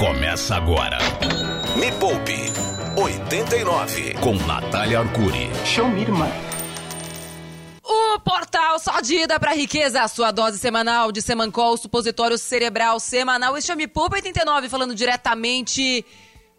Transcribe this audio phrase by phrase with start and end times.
[0.00, 0.96] Começa agora.
[1.76, 2.50] Me Poupe
[2.96, 5.50] 89 com Natália Arcuri.
[5.66, 6.26] Show me, irmã.
[7.84, 13.58] O portal Só Dida para Riqueza, a sua dose semanal de Semancol, supositório cerebral semanal.
[13.58, 16.02] Este é o Me Poupa 89, falando diretamente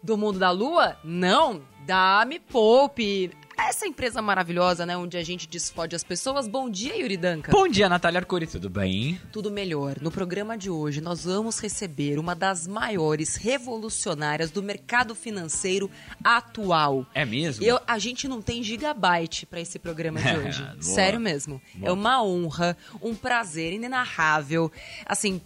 [0.00, 0.96] do mundo da lua?
[1.02, 3.32] Não, da Me Poupe.
[3.68, 6.48] Essa empresa maravilhosa, né, onde a gente desfode as pessoas.
[6.48, 7.52] Bom dia, Yuri Danca.
[7.52, 9.20] Bom dia, Natália Arcuri, tudo bem?
[9.30, 9.98] Tudo melhor.
[10.00, 15.88] No programa de hoje, nós vamos receber uma das maiores revolucionárias do mercado financeiro
[16.24, 17.06] atual.
[17.14, 17.64] É mesmo?
[17.64, 20.62] Eu, a gente não tem gigabyte para esse programa de hoje.
[20.62, 20.82] Boa.
[20.82, 21.62] Sério mesmo.
[21.80, 24.72] É uma honra, um prazer inenarrável.
[25.06, 25.40] Assim,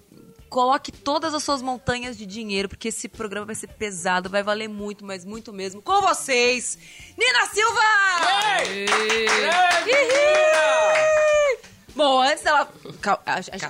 [0.48, 4.68] coloque todas as suas montanhas de dinheiro, porque esse programa vai ser pesado, vai valer
[4.68, 5.82] muito, mas muito mesmo.
[5.82, 6.78] Com vocês,
[7.18, 7.80] Nina Silva!
[9.86, 11.58] Ihi!
[11.94, 12.68] Bom, antes ela.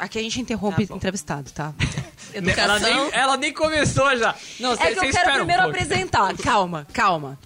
[0.01, 1.73] Aqui a gente interrompe entrevistado, tá?
[2.59, 4.35] Ela nem, ela nem começou já.
[4.61, 5.77] Não, É cê- que cê eu quero um primeiro pouco.
[5.79, 6.37] apresentar.
[6.37, 7.38] Calma, calma.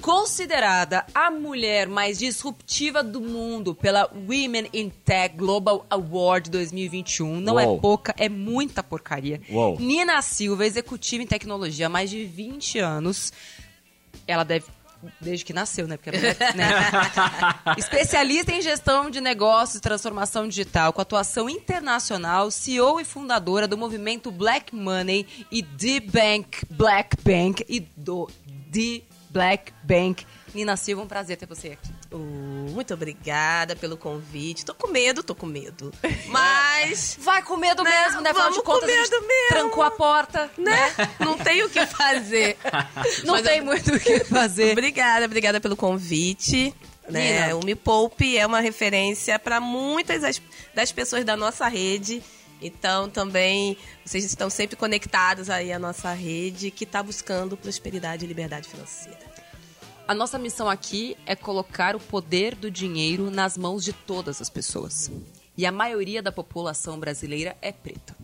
[0.00, 7.40] Considerada a mulher mais disruptiva do mundo pela Women in Tech Global Award 2021.
[7.40, 7.76] Não Uou.
[7.76, 9.40] é pouca, é muita porcaria.
[9.50, 9.78] Uou.
[9.78, 13.32] Nina Silva, executiva em tecnologia há mais de 20 anos.
[14.26, 14.66] Ela deve.
[15.20, 15.96] Desde que nasceu, né?
[15.96, 16.70] Porque mulher, né?
[17.78, 23.78] Especialista em gestão de negócios e transformação digital, com atuação internacional, CEO e fundadora do
[23.78, 28.28] movimento Black Money e The Bank, Black Bank e do
[28.72, 29.02] The
[29.38, 30.26] Black Bank.
[30.54, 31.90] Nina Silva, um prazer ter você aqui.
[32.10, 32.16] Uh,
[32.70, 34.64] muito obrigada pelo convite.
[34.64, 35.92] Tô com medo, tô com medo.
[36.26, 37.90] Mas, Vai com medo Né?
[37.90, 38.30] mesmo, né?
[38.30, 39.48] Afinal Vamos de contas, a mesmo.
[39.48, 40.92] trancou a porta, né?
[41.20, 42.56] Não tem o que fazer.
[43.24, 44.72] Não Mas tem eu- muito o que fazer.
[44.72, 46.74] Obrigada, obrigada pelo convite.
[47.08, 47.54] Né?
[47.54, 50.42] O Me Poupe é uma referência para muitas das,
[50.74, 52.22] das pessoas da nossa rede.
[52.60, 58.28] Então, também, vocês estão sempre conectados aí à nossa rede que está buscando prosperidade e
[58.28, 59.27] liberdade financeira.
[60.08, 64.48] A nossa missão aqui é colocar o poder do dinheiro nas mãos de todas as
[64.48, 65.10] pessoas.
[65.54, 68.16] E a maioria da população brasileira é preta.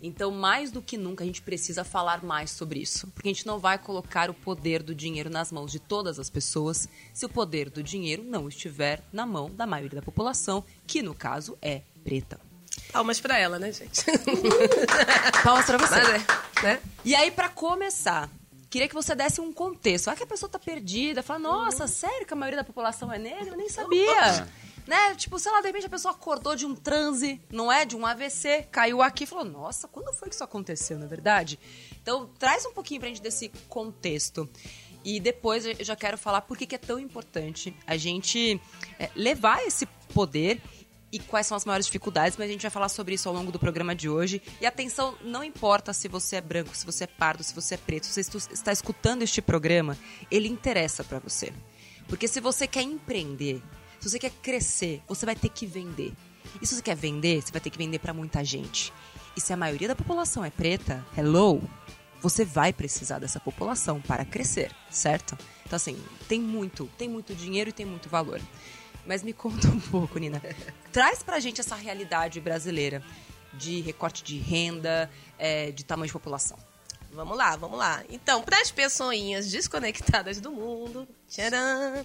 [0.00, 3.08] Então, mais do que nunca, a gente precisa falar mais sobre isso.
[3.08, 6.30] Porque a gente não vai colocar o poder do dinheiro nas mãos de todas as
[6.30, 11.02] pessoas se o poder do dinheiro não estiver na mão da maioria da população, que
[11.02, 12.38] no caso é preta.
[12.92, 14.04] Palmas para ela, né, gente?
[15.42, 15.94] Palmas pra você.
[15.96, 16.80] Mas é, né?
[17.04, 18.30] E aí, pra começar,
[18.70, 20.08] queria que você desse um contexto.
[20.08, 23.18] Ah, que a pessoa tá perdida, fala, nossa, sério que a maioria da população é
[23.18, 23.48] negra?
[23.48, 24.46] Eu nem sabia.
[24.86, 25.14] Né?
[25.16, 27.84] Tipo, sei lá, de repente a pessoa acordou de um transe, não é?
[27.84, 31.08] De um AVC, caiu aqui e falou, nossa, quando foi que isso aconteceu, na é
[31.08, 31.58] verdade?
[32.00, 34.48] Então, traz um pouquinho pra gente desse contexto.
[35.04, 38.60] E depois eu já quero falar por que que é tão importante a gente
[38.98, 40.60] é, levar esse poder
[41.10, 43.50] e quais são as maiores dificuldades, mas a gente vai falar sobre isso ao longo
[43.50, 44.42] do programa de hoje.
[44.60, 47.78] E atenção, não importa se você é branco, se você é pardo, se você é
[47.78, 49.96] preto, se você está escutando este programa,
[50.30, 51.52] ele interessa pra você.
[52.06, 53.62] Porque se você quer empreender,
[53.98, 56.12] se você quer crescer, você vai ter que vender.
[56.60, 58.92] E se você quer vender, você vai ter que vender pra muita gente.
[59.36, 61.62] E se a maioria da população é preta, hello,
[62.20, 65.38] você vai precisar dessa população para crescer, certo?
[65.64, 65.96] Então assim,
[66.28, 68.40] tem muito, tem muito dinheiro e tem muito valor.
[69.08, 70.42] Mas me conta um pouco, Nina.
[70.92, 73.02] Traz pra gente essa realidade brasileira
[73.54, 76.58] de recorte de renda, é, de tamanho de população.
[77.10, 78.04] Vamos lá, vamos lá.
[78.10, 82.04] Então, para as pessoinhas desconectadas do mundo, tcharam,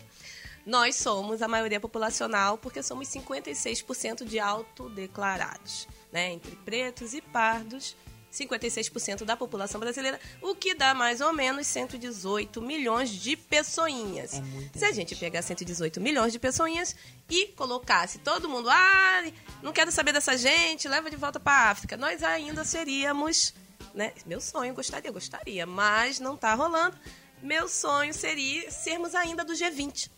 [0.65, 6.31] nós somos a maioria populacional porque somos 56% de autodeclarados, né?
[6.31, 7.97] Entre pretos e pardos,
[8.33, 14.41] 56% da população brasileira, o que dá mais ou menos 118 milhões de pessoinhas.
[14.73, 16.95] É Se a gente pegar 118 milhões de pessoinhas
[17.29, 19.23] e colocasse todo mundo, ah,
[19.61, 23.53] não quero saber dessa gente, leva de volta para África, nós ainda seríamos
[23.93, 24.11] né?
[24.25, 26.97] Meu sonho, gostaria, gostaria, mas não tá rolando.
[27.41, 30.09] Meu sonho seria sermos ainda do G20.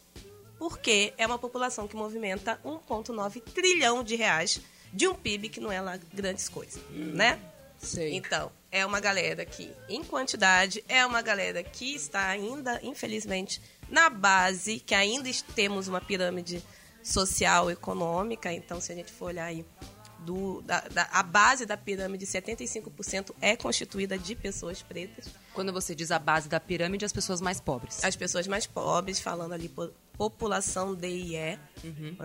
[0.57, 4.61] Porque é uma população que movimenta 1,9 trilhão de reais
[4.93, 7.39] de um PIB que não é lá grandes coisas, né?
[7.85, 8.13] Sei.
[8.15, 14.09] Então, é uma galera que, em quantidade, é uma galera que está ainda, infelizmente, na
[14.09, 16.61] base, que ainda temos uma pirâmide
[17.03, 18.51] social, econômica.
[18.51, 19.63] Então, se a gente for olhar aí,
[20.19, 25.25] do, da, da- a base da pirâmide, 75% é constituída de pessoas pretas.
[25.53, 28.03] Quando você diz a base da pirâmide, as pessoas mais pobres.
[28.03, 31.59] As pessoas mais pobres, falando ali po- população D e E,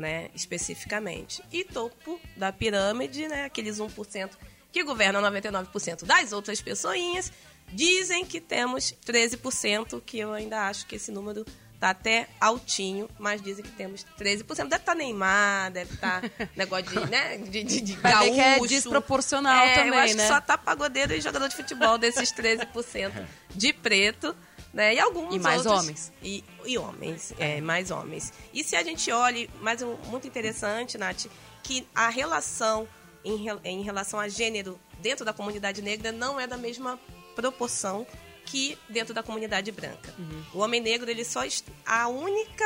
[0.00, 1.42] né, especificamente.
[1.52, 4.30] E topo da pirâmide, né, aqueles 1%
[4.72, 7.32] que governam 99% das outras pessoinhas,
[7.72, 11.44] dizem que temos 13%, que eu ainda acho que esse número
[11.81, 14.44] tá até altinho, mas dizem que temos 13%.
[14.46, 18.40] Deve estar tá Neymar, deve estar tá negócio de, né, de, de, de ver que
[18.40, 20.22] é desproporcional é, também, eu acho né?
[20.22, 24.37] que só tá pagodeiro e jogador de futebol desses 13% de preto.
[24.73, 24.94] Né?
[24.94, 26.12] E alguns E mais outros- homens.
[26.23, 28.32] E, e homens, é, mais homens.
[28.55, 31.26] E se a gente olha, mais um, muito interessante, Nath,
[31.62, 32.87] que a relação
[33.25, 36.99] em, em relação a gênero dentro da comunidade negra não é da mesma
[37.34, 38.06] proporção
[38.46, 40.14] que dentro da comunidade branca.
[40.52, 41.40] O homem negro, ele só
[41.87, 42.64] a única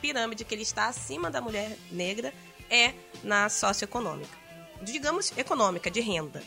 [0.00, 2.32] pirâmide que ele está acima da mulher negra
[2.70, 4.44] é na socioeconômica.
[4.82, 6.42] Digamos econômica, de renda.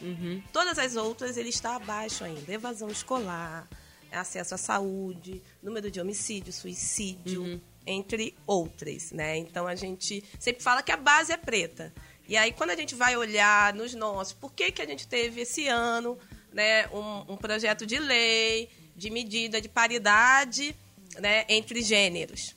[0.53, 2.53] Todas as outras ele está abaixo ainda.
[2.53, 3.67] Evasão escolar,
[4.11, 9.37] acesso à saúde, número de homicídio, suicídio, entre outras, né?
[9.37, 11.93] Então a gente sempre fala que a base é preta.
[12.27, 15.41] E aí quando a gente vai olhar nos nossos, por que que a gente teve
[15.41, 16.17] esse ano,
[16.51, 20.75] né, um, um projeto de lei de medida de paridade,
[21.19, 22.55] né, entre gêneros?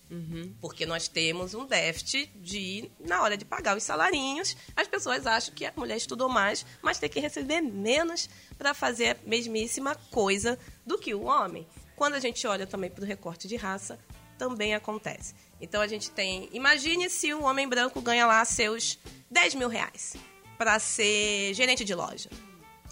[0.61, 5.55] Porque nós temos um déficit de, na hora de pagar os salarinhos, as pessoas acham
[5.55, 8.29] que a mulher estudou mais, mas tem que receber menos
[8.59, 11.67] para fazer a mesmíssima coisa do que o homem.
[11.95, 13.99] Quando a gente olha também para o recorte de raça,
[14.41, 15.35] também acontece.
[15.61, 16.49] Então a gente tem.
[16.53, 18.99] Imagine se um homem branco ganha lá seus
[19.31, 20.17] 10 mil reais
[20.57, 22.31] para ser gerente de loja.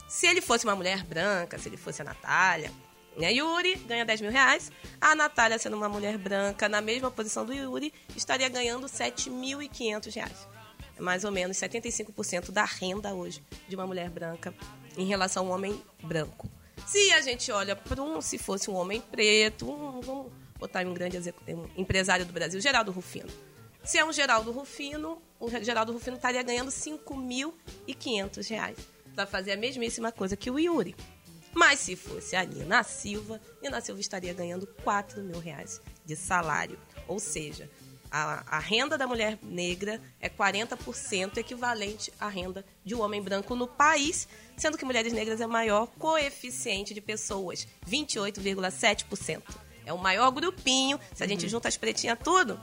[0.07, 2.71] Se ele fosse uma mulher branca, se ele fosse a Natália,
[3.17, 3.33] né?
[3.33, 4.71] Yuri ganha 10 mil reais.
[5.01, 10.49] A Natália, sendo uma mulher branca, na mesma posição do Yuri, estaria ganhando 7.500 reais.
[10.99, 14.55] É mais ou menos 75% da renda hoje de uma mulher branca
[14.99, 16.47] em relação ao homem branco.
[16.87, 20.95] Se a gente olha para um, se fosse um homem preto, um, vamos botar um
[20.95, 21.19] grande
[21.49, 23.29] um empresário do Brasil, Geraldo Rufino.
[23.85, 28.79] Se é um Geraldo Rufino, o Geraldo Rufino estaria ganhando 5.500 reais
[29.15, 30.95] para fazer a mesmíssima coisa que o Yuri.
[31.55, 36.79] Mas se fosse a Nina Silva, Nina Silva estaria ganhando 4 mil reais de salário.
[37.07, 37.71] Ou seja,
[38.11, 43.55] a, a renda da mulher negra é 40% equivalente à renda de um homem branco
[43.55, 49.43] no país, sendo que mulheres negras é o maior coeficiente de pessoas, 28,7%.
[49.89, 52.61] É o maior grupinho, se a gente junta as pretinhas tudo,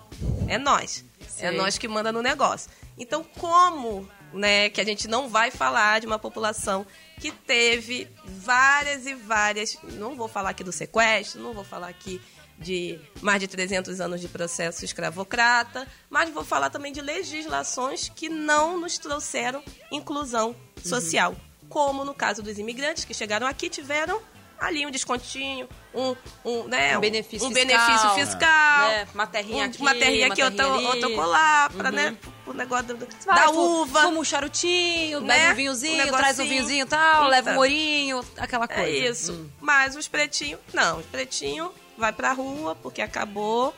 [0.48, 1.04] é nós.
[1.40, 2.70] É nós que manda no negócio.
[3.00, 6.86] Então, como né, que a gente não vai falar de uma população
[7.20, 12.22] que teve várias e várias, não vou falar aqui do sequestro, não vou falar aqui
[12.60, 18.30] de mais de 300 anos de processo escravocrata, mas vou falar também de legislações que
[18.30, 21.36] não nos trouxeram inclusão social,
[21.70, 24.22] como no caso dos imigrantes que chegaram aqui tiveram
[24.60, 29.64] ali um descontinho, um, um, né, Um benefício um fiscal, benefício fiscal, né, uma terrinha
[29.64, 33.82] um- aqui, uma terrinha aqui, outra, outra colar, para né, o negócio do- da fu-
[33.82, 34.02] uva.
[34.04, 35.38] Fuma um charutinho, Né?
[35.40, 38.82] bebe um vinhozinho, Um traz um vinhozinho e tal, leva um morinho, aquela coisa.
[38.84, 39.34] É isso.
[39.34, 39.50] Hum.
[39.62, 43.74] Mas os pretinhos, não, os pretinhos vai pra rua porque acabou,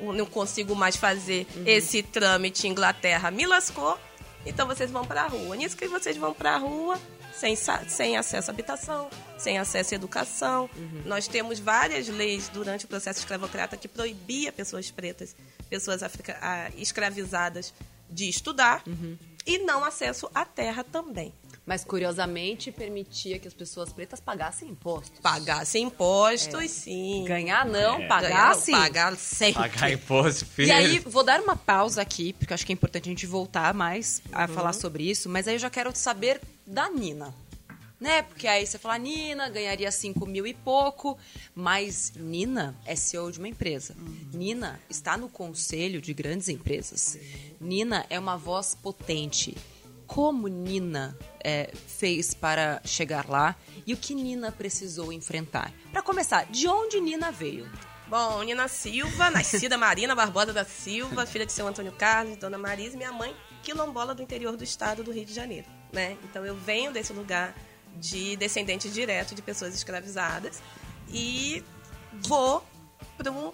[0.00, 1.62] não consigo mais fazer Uhum.
[1.66, 3.98] esse trâmite Inglaterra, me lascou,
[4.44, 5.56] então vocês vão pra rua.
[5.56, 6.98] Nisso que vocês vão pra rua,
[7.38, 7.56] sem,
[7.88, 10.68] sem acesso à habitação, sem acesso à educação.
[10.76, 11.02] Uhum.
[11.04, 15.36] Nós temos várias leis durante o processo escravocrata que proibia pessoas pretas,
[15.68, 17.72] pessoas africa- ah, escravizadas
[18.08, 19.16] de estudar Uhum.
[19.46, 21.32] e não acesso à terra também.
[21.68, 25.18] Mas curiosamente permitia que as pessoas pretas pagassem impostos.
[25.20, 27.24] Pagassem impostos, sim.
[27.26, 28.06] Ganhar não, É.
[28.06, 28.70] pagar Ganhar, sim.
[28.70, 29.62] Pagar sempre.
[29.68, 30.68] Pagar imposto, filho.
[30.68, 33.26] E aí, vou dar uma pausa aqui, porque eu acho que é importante a gente
[33.26, 34.54] voltar mais a Uhum.
[34.54, 37.34] falar sobre isso, mas aí eu já quero saber da Nina.
[37.98, 38.22] Né?
[38.22, 41.16] Porque aí você fala, Nina ganharia 5 mil e pouco,
[41.54, 43.94] mas Nina é CEO de uma empresa.
[43.98, 44.28] Uhum.
[44.34, 47.18] Nina está no conselho de grandes empresas.
[47.58, 49.56] Nina é uma voz potente.
[50.06, 55.72] Como Nina é, fez para chegar lá e o que Nina precisou enfrentar?
[55.90, 57.68] Para começar, de onde Nina veio?
[58.08, 62.94] Bom, Nina Silva, nascida Marina Barbosa da Silva, filha de seu Antônio Carlos, Dona Marisa,
[62.94, 66.16] e minha mãe, quilombola do interior do estado do Rio de Janeiro, né?
[66.24, 67.54] Então eu venho desse lugar
[67.96, 70.62] de descendente direto de pessoas escravizadas
[71.08, 71.64] e
[72.12, 72.64] vou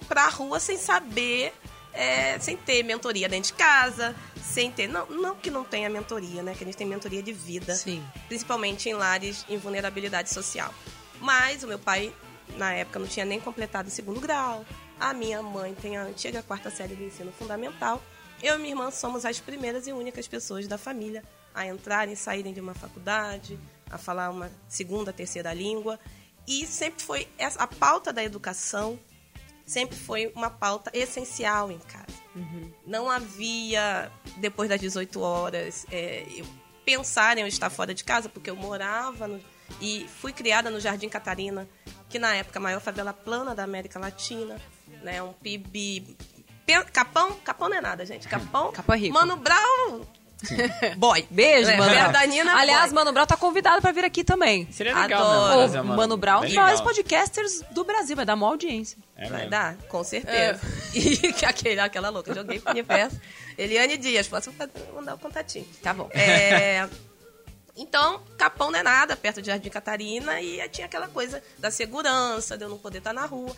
[0.09, 1.53] para a rua sem saber,
[1.93, 4.89] é, sem ter mentoria dentro de casa, sem ter.
[4.89, 6.55] Não, não que não tenha mentoria, né?
[6.55, 8.03] Que a gente tem mentoria de vida Sim.
[8.29, 10.73] principalmente em lares em vulnerabilidade social.
[11.21, 12.13] Mas o meu pai,
[12.57, 14.65] na época, não tinha nem completado o segundo grau.
[14.99, 18.03] A minha mãe tem a antiga quarta série do ensino fundamental.
[18.43, 21.23] Eu e minha irmã somos as primeiras e únicas pessoas da família
[21.55, 23.59] a entrarem e saírem de uma faculdade,
[23.91, 25.99] a falar uma segunda, terceira língua.
[26.47, 28.99] E sempre foi essa, a pauta da educação
[29.65, 32.21] sempre foi uma pauta essencial em casa.
[32.87, 36.45] Não havia, depois das 18 horas, é, eu
[36.85, 39.41] pensar em eu estar fora de casa, porque eu morava no-
[39.81, 41.69] e fui criada no Jardim Catarina,
[42.09, 44.61] que na época é a maior favela plana da América Latina.
[45.03, 45.23] né?
[45.23, 46.17] Um PIB...
[46.93, 48.27] Capão, Capão não é nada, gente.
[48.29, 49.15] Capão, Capão é rico.
[49.15, 50.03] Mano Brown,
[50.97, 51.27] boy.
[51.31, 52.95] Beijo, É, Mano da Nina, Aliás, boy.
[52.95, 54.67] Mano Brown tá convidado pra vir aqui também.
[54.73, 55.41] Seria legal, Adoro.
[55.49, 55.53] né?
[55.55, 58.99] O trazer uma- Mano Brown, um dos maiores podcasters do Brasil, vai dar uma audiência.
[59.17, 59.51] É Vai mesmo.
[59.51, 60.61] dar, com certeza.
[60.95, 63.19] E que aquele, aquela louca, joguei pro universo.
[63.57, 64.53] Eliane Dias, posso
[64.95, 65.67] mandar o contatinho.
[65.83, 66.09] Tá bom.
[66.13, 66.89] É,
[67.77, 72.57] então, Capão não é nada, perto de Jardim Catarina, e tinha aquela coisa da segurança,
[72.59, 73.55] de eu não poder estar na rua.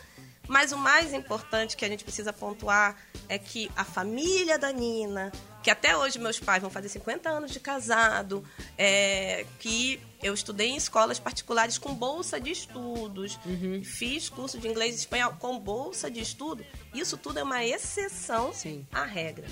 [0.47, 2.95] Mas o mais importante que a gente precisa pontuar
[3.27, 5.31] é que a família da Nina,
[5.65, 8.43] que até hoje meus pais vão fazer 50 anos de casado,
[8.77, 13.39] é, que eu estudei em escolas particulares com bolsa de estudos,
[13.83, 18.53] fiz curso de inglês e espanhol com bolsa de estudo, isso tudo é uma exceção
[18.53, 18.85] Sim.
[18.91, 19.47] à regra.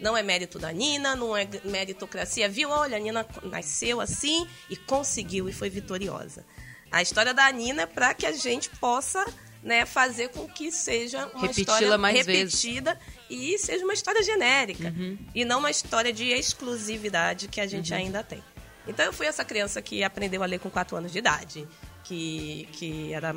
[0.00, 2.48] Não é mérito da Nina, não é meritocracia.
[2.48, 2.70] Viu?
[2.70, 6.46] Olha, a Nina nasceu assim e conseguiu e foi vitoriosa.
[6.90, 9.22] A história da Nina é para que a gente possa
[9.62, 12.96] né, fazer com que seja uma Repeti-la história mais vezes.
[13.28, 14.94] E seja uma história genérica.
[14.96, 15.18] Uhum.
[15.34, 18.42] E não uma história de exclusividade que a gente ainda tem.
[18.86, 21.68] Então eu fui essa criança que aprendeu a ler com 4 anos de idade.
[22.04, 23.34] Que, que era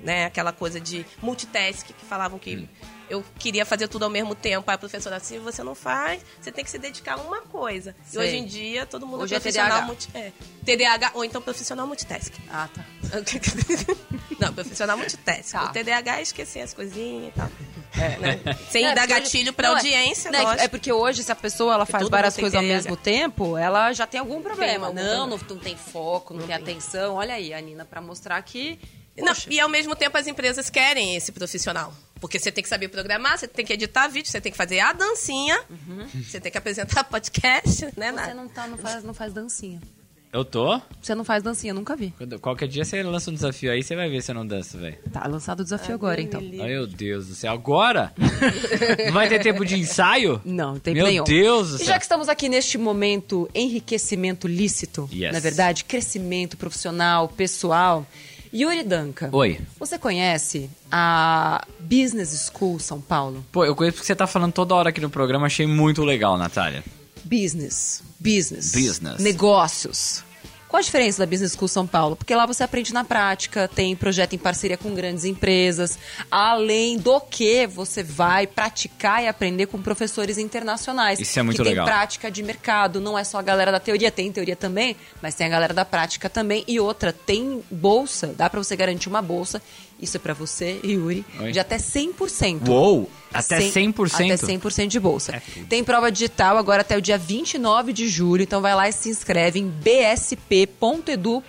[0.00, 2.66] né, aquela coisa de multitask, que falavam que
[3.10, 4.70] eu queria fazer tudo ao mesmo tempo.
[4.70, 7.94] Aí a professora assim, você não faz, você tem que se dedicar a uma coisa.
[8.12, 9.86] E hoje em dia todo mundo Hoje é é profissional TDAH.
[9.86, 10.32] multi, é,
[10.64, 12.32] TDAH ou então profissional multitask.
[12.50, 12.84] Ah, tá.
[14.38, 15.52] Não, profissional multitask.
[15.52, 15.64] Tá.
[15.64, 17.48] O TDAH é esquecer as coisinhas e tal.
[18.20, 18.40] né?
[18.70, 20.62] Sem É, dar gatilho pra Não, é- audiência, não, é, lógico.
[20.64, 22.76] é porque hoje, se a pessoa ela faz várias tem coisas ao TDAH.
[22.82, 24.88] mesmo tempo, ela já tem algum problema.
[24.88, 25.54] algum não, não, problema.
[25.54, 26.74] não tem foco, não, Não tem tem.
[26.74, 27.14] atenção.
[27.14, 28.78] Olha aí, a Nina, pra mostrar que.
[29.18, 31.92] Não, e ao mesmo tempo as empresas querem esse profissional.
[32.20, 34.80] Porque você tem que saber programar, você tem que editar vídeo, você tem que fazer
[34.80, 35.58] a dancinha,
[36.26, 38.12] você tem que apresentar podcast, né?
[38.12, 39.80] você não, tá, não, faz, não faz dancinha.
[40.32, 40.78] Eu tô?
[41.00, 42.12] Você não faz dancinha, nunca vi.
[42.18, 44.76] Quando- Qualquer dia você lança um desafio aí, você vai ver se eu não danço,
[44.76, 44.98] velho.
[45.12, 46.40] Tá lançado o desafio agora, então.
[46.40, 47.52] me Ai, meu Deus do céu.
[47.52, 48.12] Agora?
[49.06, 50.40] não vai ter tempo de ensaio?
[50.44, 51.24] Não, não tem Meu nenhum.
[51.24, 51.86] Deus do E céu.
[51.86, 55.32] já que estamos aqui neste momento enriquecimento lícito, Yes.
[55.32, 58.06] na verdade, crescimento profissional, pessoal.
[58.56, 59.28] Yuri Danca.
[59.32, 59.60] Oi.
[59.78, 63.44] Você conhece a Business School São Paulo?
[63.52, 66.38] Pô, eu conheço porque você tá falando toda hora aqui no programa, achei muito legal,
[66.38, 66.82] Natália.
[67.22, 68.02] Business.
[68.18, 68.72] Business.
[68.72, 69.18] Business.
[69.20, 70.24] Negócios.
[70.68, 72.16] Qual a diferença da Business School São Paulo?
[72.16, 75.98] Porque lá você aprende na prática, tem projeto em parceria com grandes empresas,
[76.30, 81.20] além do que você vai praticar e aprender com professores internacionais.
[81.20, 81.86] Isso é muito que tem legal.
[81.86, 85.46] prática de mercado, não é só a galera da teoria, tem teoria também, mas tem
[85.46, 86.64] a galera da prática também.
[86.66, 89.62] E outra, tem bolsa, dá pra você garantir uma bolsa,
[90.00, 91.52] isso é pra você, Yuri, Oi.
[91.52, 92.68] de até 100%.
[92.68, 93.10] Uou!
[93.32, 94.32] Até Cem- 100%?
[94.32, 95.36] Até 100% de bolsa.
[95.36, 95.42] É.
[95.68, 99.10] Tem prova digital agora até o dia 29 de julho, então vai lá e se
[99.10, 101.42] inscreve em bsp.edu.br.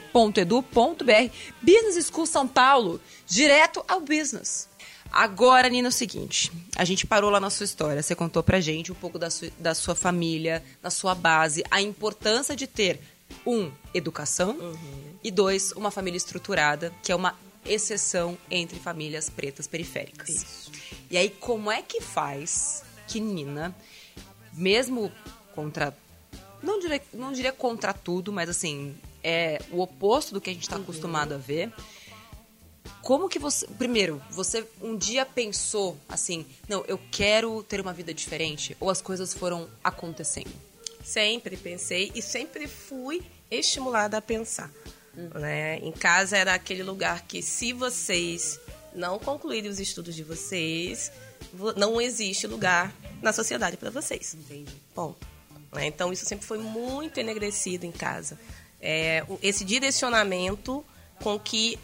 [0.00, 1.30] bsp.edu.br.
[1.62, 4.68] Business School São Paulo, direto ao business.
[5.12, 8.60] Agora, Nina, é o seguinte, a gente parou lá na sua história, você contou pra
[8.60, 13.00] gente um pouco da sua, da sua família, da sua base, a importância de ter,
[13.46, 14.56] um, educação,
[15.22, 20.70] e dois, uma família estruturada, que é uma exceção entre famílias pretas periféricas.
[21.10, 23.74] E aí, como é que faz que Nina,
[24.52, 25.12] mesmo
[25.54, 25.96] contra.
[26.62, 30.62] Não diria, não diria contra tudo, mas assim, é o oposto do que a gente
[30.62, 31.72] está acostumado a ver.
[33.02, 33.66] Como que você.
[33.66, 38.76] Primeiro, você um dia pensou assim, não, eu quero ter uma vida diferente?
[38.78, 40.69] Ou as coisas foram acontecendo?
[41.02, 44.70] Sempre pensei e sempre fui estimulada a pensar.
[45.14, 45.78] Né?
[45.78, 48.60] Em casa era aquele lugar que, se vocês
[48.94, 51.10] não concluírem os estudos de vocês,
[51.52, 54.34] vo- não existe lugar na sociedade para vocês.
[54.34, 54.72] Entendi.
[54.94, 55.26] Ponto.
[55.72, 55.86] Né?
[55.86, 58.38] Então, isso sempre foi muito enegrecido em casa.
[58.80, 60.84] É, esse direcionamento
[61.22, 61.78] com que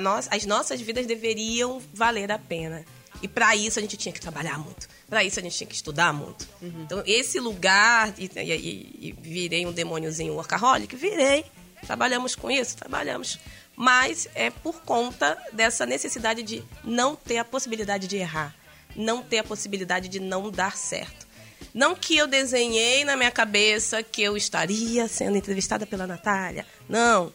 [0.00, 2.84] nós- as nossas vidas deveriam valer a pena.
[3.22, 4.88] E para isso a gente tinha que trabalhar muito.
[5.08, 6.46] Para isso a gente tinha que estudar muito.
[6.62, 8.14] Então, esse lugar.
[8.18, 10.94] E, e- e- e virei um demôniozinho workaholic?
[10.94, 11.44] Virei.
[11.86, 12.76] Trabalhamos com isso?
[12.76, 13.38] Trabalhamos.
[13.76, 18.54] Mas é por conta dessa necessidade de não ter a possibilidade de errar.
[18.96, 21.26] Não ter a possibilidade de não dar certo.
[21.74, 26.66] Não que eu desenhei na minha cabeça que eu estaria sendo entrevistada pela Natália.
[26.88, 27.32] Não.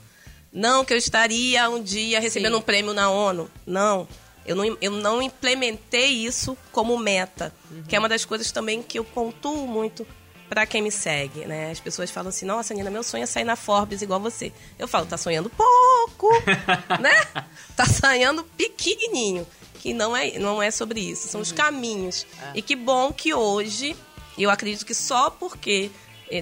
[0.52, 2.60] Não que eu estaria um dia recebendo Sim.
[2.60, 3.50] um prêmio na ONU.
[3.66, 4.08] Não.
[4.46, 7.54] Eu não, eu não implementei isso como meta.
[7.88, 10.06] Que é uma das coisas também que eu pontuo muito
[10.50, 11.72] para quem me segue, né?
[11.72, 14.52] As pessoas falam assim, nossa, Nina, meu sonho é sair na Forbes igual você.
[14.78, 16.30] Eu falo, tá sonhando pouco,
[17.02, 17.46] né?
[17.76, 19.48] Tá sonhando pequenininho.
[19.80, 22.26] Que não é, não é sobre isso, são os caminhos.
[22.54, 23.98] E que bom que hoje,
[24.38, 25.92] eu acredito que só porque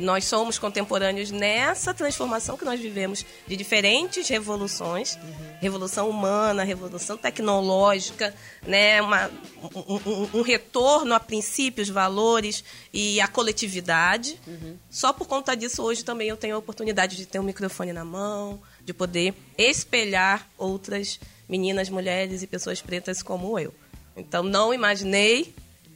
[0.01, 5.17] nós somos contemporâneos nessa transformação que nós vivemos de diferentes revoluções,
[5.59, 8.33] revolução humana, revolução tecnológica,
[8.65, 9.29] né, uma,
[9.61, 14.39] um, um- um retorno a princípios, valores e a coletividade.
[14.89, 18.05] Só por conta disso hoje também eu tenho a oportunidade de ter um microfone na
[18.05, 21.19] mão, de poder espelhar outras
[21.49, 23.73] meninas, mulheres e pessoas pretas como eu.
[24.15, 25.53] Então não imaginei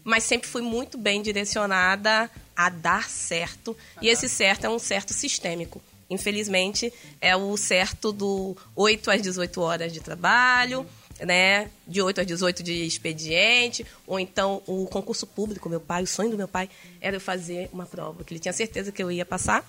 [0.07, 3.75] mas sempre fui muito bem direcionada a dar certo.
[4.01, 5.81] E esse certo é um certo sistêmico.
[6.09, 10.85] Infelizmente, é o certo do 8 às 18 horas de trabalho,
[11.19, 11.69] né?
[11.87, 16.29] De 8 às 18 de expediente, ou então o concurso público, meu pai, o sonho
[16.29, 16.69] do meu pai
[17.01, 19.67] era eu fazer uma prova, que ele tinha certeza que eu ia passar.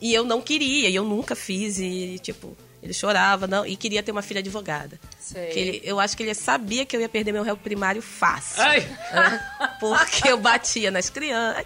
[0.00, 2.56] E eu não queria, e eu nunca fiz, e tipo,
[2.86, 4.98] ele chorava, não, e queria ter uma filha advogada.
[5.20, 5.46] Sei.
[5.50, 8.62] Que ele- eu acho que ele sabia que eu ia perder meu réu primário fácil.
[8.62, 8.80] Ai!
[9.12, 9.40] né?
[9.80, 11.64] Porque eu batia nas crianças.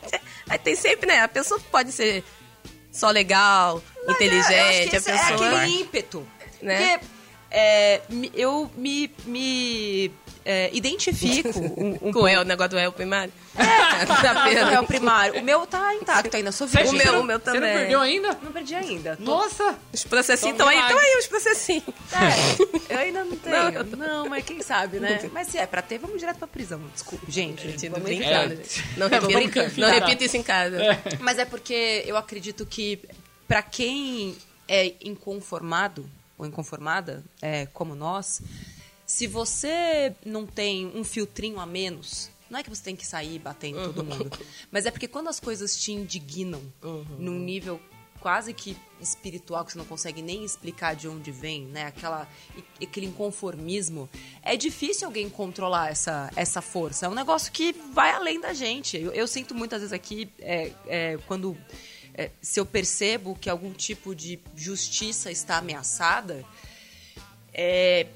[0.48, 1.20] Aí tem sempre, né?
[1.20, 2.24] A pessoa pode ser
[2.90, 5.46] só legal, Mas é, inteligente, que a pessoa.
[5.46, 6.28] É aquele ímpeto.
[6.60, 6.98] Né?
[6.98, 7.06] Porque
[7.50, 8.00] é,
[8.34, 10.10] eu me, me
[10.44, 13.32] é, identifico um, um Com el, o negócio do réu primário.
[13.56, 15.40] É, não, não é o primário.
[15.40, 16.88] O meu tá intacto ainda, sou virgem.
[16.88, 17.72] O você meu- não- o meu Você não também.
[17.74, 18.38] perdeu ainda?
[18.42, 19.16] Não perdi ainda.
[19.20, 19.76] Nossa!
[19.92, 21.84] Os processinhos estão aí, estão aí os processinhos.
[22.88, 23.84] É, eu ainda não tenho.
[23.96, 24.06] Não.
[24.22, 25.28] Não, mas quem sabe, né?
[25.32, 26.80] Mas se é pra ter, vamos direto pra prisão.
[26.94, 27.72] Desculpa, gente.
[27.72, 28.56] Tô vamos brincando, É.
[28.56, 28.84] gente.
[28.96, 29.72] Não repita, brincando.
[29.76, 30.78] não repita isso em casa.
[31.20, 32.98] Mas é porque eu acredito que
[33.46, 34.36] pra quem
[34.68, 36.08] é inconformado
[36.40, 38.40] ou inconformada, é, como nós,
[39.04, 43.38] se você não tem um filtrinho a menos, não é que você tem que sair
[43.38, 44.30] batendo em todo mundo,
[44.72, 46.62] mas é porque quando as coisas te indignam
[47.18, 47.78] num nível
[48.20, 51.86] quase que espiritual que você não consegue nem explicar de onde vem, né?
[51.86, 52.28] Aquela
[52.82, 54.08] aquele inconformismo,
[54.42, 57.06] é difícil alguém controlar essa essa força.
[57.06, 58.96] É um negócio que vai além da gente.
[58.96, 61.56] Eu, eu sinto muitas vezes aqui é, é, quando
[62.14, 66.44] é, se eu percebo que algum tipo de justiça está ameaçada,
[67.52, 68.06] é,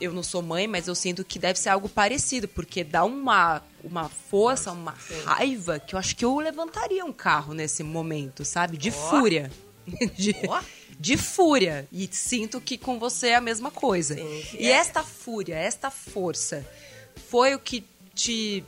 [0.00, 3.62] eu não sou mãe, mas eu sinto que deve ser algo parecido, porque dá uma,
[3.82, 4.94] uma força, uma
[5.24, 8.76] raiva que eu acho que eu levantaria um carro nesse momento, sabe?
[8.76, 9.50] De fúria.
[10.16, 10.62] De, Ó.
[10.98, 11.86] de fúria.
[11.92, 14.14] E sinto que com você é a mesma coisa.
[14.14, 14.56] Sim.
[14.58, 16.66] E esta fúria, esta força,
[17.28, 18.64] foi o que te.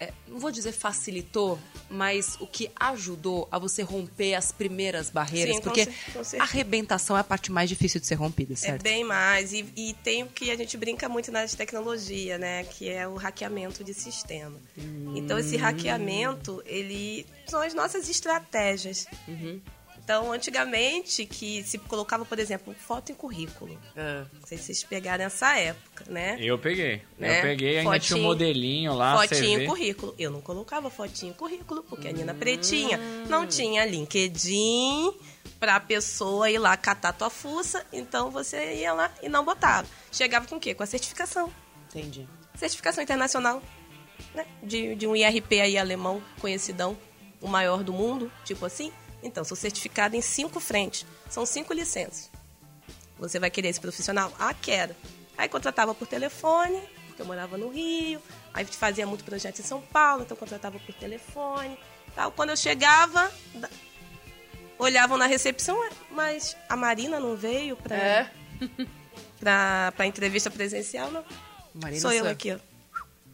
[0.00, 5.56] é, não vou dizer facilitou, mas o que ajudou a você romper as primeiras barreiras.
[5.56, 5.88] Sim, porque
[6.38, 8.82] a arrebentação é a parte mais difícil de ser rompida, É certo?
[8.82, 9.52] bem mais.
[9.52, 12.64] E, e tem o que a gente brinca muito nas tecnologia, né?
[12.64, 14.60] Que é o hackeamento de sistema.
[15.14, 19.06] Então, esse hackeamento, ele são as nossas estratégias.
[20.06, 23.76] Então, antigamente, que se colocava, por exemplo, foto em currículo.
[24.32, 26.36] Não sei se vocês pegaram essa época, né?
[26.38, 27.02] Eu peguei.
[27.18, 27.38] Né?
[27.38, 29.16] Eu peguei, ainda tinha um modelinho lá.
[29.16, 29.66] Fotinho CV.
[29.66, 30.14] currículo.
[30.16, 35.12] Eu não colocava fotinho currículo, porque a Nina Pretinha não tinha LinkedIn
[35.58, 39.88] pra pessoa ir lá catar tua fuça, então você ia lá e não botava.
[40.12, 40.72] Chegava com o quê?
[40.72, 41.52] Com a certificação.
[41.90, 42.28] Entendi.
[42.54, 43.60] Certificação internacional,
[44.32, 44.46] né?
[44.62, 46.96] De, de um IRP aí alemão, conhecidão,
[47.40, 48.92] o maior do mundo, tipo assim.
[49.22, 51.04] Então, sou certificada em cinco frentes.
[51.28, 52.30] São cinco licenças.
[53.18, 54.32] Você vai querer esse profissional?
[54.38, 54.94] Ah, quero.
[55.38, 58.20] Aí contratava por telefone, porque eu morava no Rio.
[58.54, 61.78] Aí fazia muito projeto em São Paulo, então contratava por telefone.
[62.14, 62.30] Tal.
[62.32, 63.30] Quando eu chegava,
[64.78, 68.30] olhavam na recepção, "Ué, mas a Marina não veio pra, É.
[69.40, 71.24] pra, pra entrevista presencial, não?
[71.74, 72.58] Marina Sou eu aqui, ó.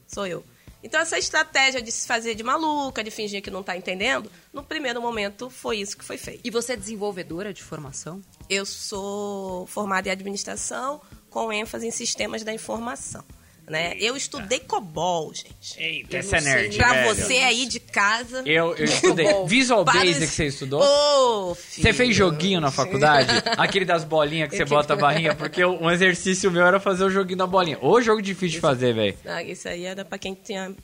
[0.06, 0.44] Sou eu.
[0.82, 4.64] Então, essa estratégia de se fazer de maluca, de fingir que não tá entendendo, no
[4.64, 6.40] primeiro momento foi isso que foi feito.
[6.44, 8.20] E você é desenvolvedora de formação?
[8.50, 13.24] Eu sou formada em administração com ênfase em sistemas da informação.
[13.68, 13.94] Né?
[13.98, 15.80] Eu estudei COBOL, gente.
[15.80, 17.14] Eita, Eu essa é nerd, Pra velho.
[17.14, 18.42] você aí de casa.
[18.44, 19.26] Eu, eu estudei.
[19.46, 20.82] Visual para Basic você estudou?
[20.82, 21.94] Ô, Você filho.
[21.94, 23.30] fez joguinho na faculdade?
[23.56, 25.34] Aquele das bolinhas que você bota a barrinha?
[25.34, 27.78] Porque um exercício meu era fazer o joguinho da bolinha.
[27.80, 29.16] Ô jogo difícil de fazer, velho.
[29.24, 30.74] Ah, isso aí era pra quem tinha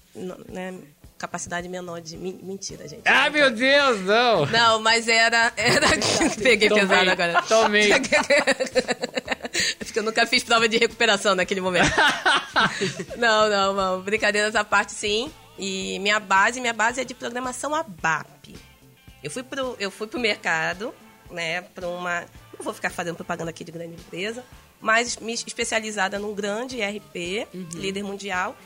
[0.48, 0.74] né,
[1.18, 2.16] capacidade menor de.
[2.16, 3.02] men- Mentira, gente.
[3.04, 4.46] Ah, meu Deus, não!
[4.46, 5.52] Não, mas era.
[5.56, 5.88] era...
[6.40, 7.42] Peguei Tomei, pesado agora.
[7.42, 7.90] tomei.
[9.78, 11.90] Porque eu nunca fiz prova de recuperação naquele momento.
[13.16, 14.00] não, não, não.
[14.02, 15.32] Brincadeira essa parte, sim.
[15.58, 18.54] E minha base, minha base é de programação ABAP.
[19.22, 20.94] Eu fui pro, eu fui pro mercado,
[21.30, 22.20] né, para uma.
[22.56, 24.44] Não vou ficar fazendo propaganda aqui de grande empresa,
[24.80, 28.56] mas me especializada num grande ERP, líder mundial.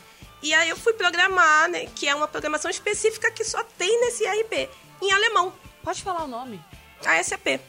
[0.42, 4.24] E aí eu fui programar, né, que é uma programação específica que só tem nesse
[4.24, 4.68] ERP,
[5.00, 5.52] em alemão,
[5.82, 6.60] Pode falar o nome.
[7.04, 7.60] a SAP.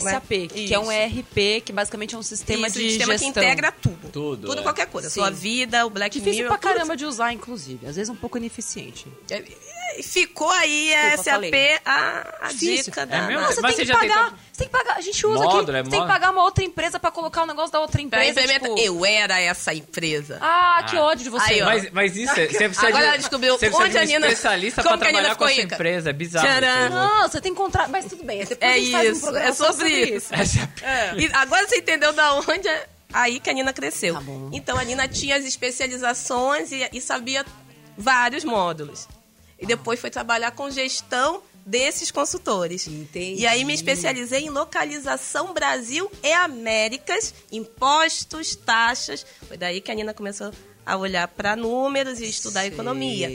[0.00, 0.46] SAP, Né?
[0.48, 0.90] que é um.
[0.92, 3.32] ERP, que basicamente é um sistema Isso, de sistema gestão.
[3.32, 4.08] que integra tudo.
[4.12, 4.62] Tudo, Tudo, é.
[4.62, 5.08] qualquer coisa.
[5.08, 5.14] Sim.
[5.20, 6.58] Sua vida, o Black Difícil Mirror.
[6.58, 6.74] pra tudo.
[6.76, 7.86] caramba de usar, inclusive.
[7.86, 9.06] Às vezes um pouco ineficiente.
[9.30, 9.42] É,
[10.02, 13.22] ficou aí a Desculpa, SAP a, a dica É da.
[13.22, 13.40] mesmo?
[13.40, 14.24] Não, você Mas tem você que já pagar.
[14.24, 14.96] tentou- Você tem que pagar.
[14.96, 15.70] A gente usa Módulo, aqui.
[15.70, 18.40] é Você tem que pagar uma outra empresa pra colocar o negócio da outra empresa.
[18.46, 20.38] tipo- Eu era essa empresa.
[20.40, 21.02] Ah, que Ah.
[21.02, 21.52] ódio de você.
[21.54, 21.62] Aí.
[21.62, 24.00] Mas, mas isso, é- você precisa Agora de, ela descobriu você precisa onde de um
[24.00, 25.74] a Nina- especialista como pra a trabalhar com a rica.
[25.74, 26.10] empresa.
[26.10, 26.46] É bizarro.
[26.46, 26.86] Tcharam.
[26.86, 26.94] isso.
[26.94, 27.88] Não, você tem que encontrar.
[27.88, 28.44] Mas tudo bem.
[28.44, 30.34] Depois É a gente faz um isso, programa é sobre isso.
[30.34, 34.14] Essa é a- E agora você entendeu da onde é aí que a Nina cresceu.
[34.14, 34.50] Tá bom.
[34.52, 37.44] Então a Nina tinha as especializações e, e sabia
[37.96, 39.08] vários módulos.
[39.60, 42.86] E depois foi trabalhar com gestão desses consultores.
[42.86, 43.42] Entendi.
[43.42, 49.24] E aí me especializei em localização Brasil e Américas, impostos, taxas.
[49.46, 50.52] Foi daí que a Nina começou
[50.84, 52.70] a olhar para números e estudar Sei.
[52.70, 53.28] economia.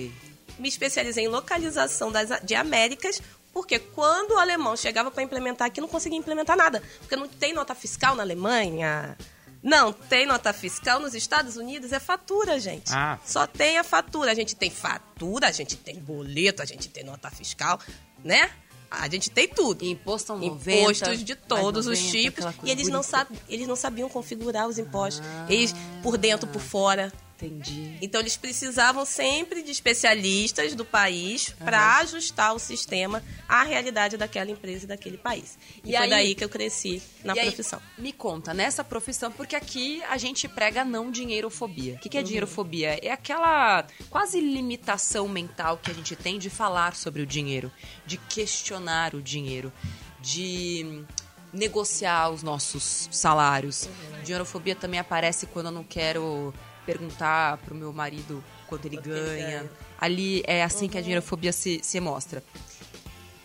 [0.57, 3.21] Me especializei em localização das, de Américas,
[3.53, 6.81] porque quando o alemão chegava para implementar aqui, não conseguia implementar nada.
[6.99, 9.17] Porque não tem nota fiscal na Alemanha.
[9.65, 12.93] Não, tem nota fiscal nos Estados Unidos, é fatura, gente.
[12.93, 13.17] Ah.
[13.25, 14.31] Só tem a fatura.
[14.31, 17.79] A gente tem fatura, a gente tem boleto, a gente tem nota fiscal,
[18.23, 18.51] né?
[18.91, 19.83] A gente tem tudo.
[19.83, 22.45] E imposto são 90, Impostos de todos mais os 90, tipos.
[22.63, 25.25] E eles não, sab, eles não sabiam configurar os impostos.
[25.49, 25.73] Eles,
[26.03, 27.11] por dentro, por fora.
[27.37, 27.97] Entendi.
[28.01, 34.49] Então eles precisavam sempre de especialistas do país para ajustar o sistema à realidade daquela
[34.51, 35.57] empresa e daquele país.
[35.83, 37.81] E, E foi aí- daí que eu cresci na E aí, profissão.
[37.97, 41.95] me conta, nessa profissão, porque aqui a gente prega não dinheirofobia.
[41.95, 42.25] O que, que é Uhum.
[42.25, 42.99] dinheirofobia?
[43.05, 47.69] É aquela quase limitação mental que a gente tem de falar sobre o dinheiro,
[48.05, 49.73] de questionar o dinheiro,
[50.21, 51.03] de
[51.51, 53.83] negociar os nossos salários.
[53.85, 54.23] Uhum.
[54.23, 56.53] Dinheirofobia também aparece quando eu não quero
[56.85, 59.45] perguntar pro meu marido quanto ele Quanto ele ganha.
[59.47, 59.61] ganha.
[59.63, 59.69] Uhum.
[59.99, 62.43] Ali é assim que a dinheirofobia se, se mostra.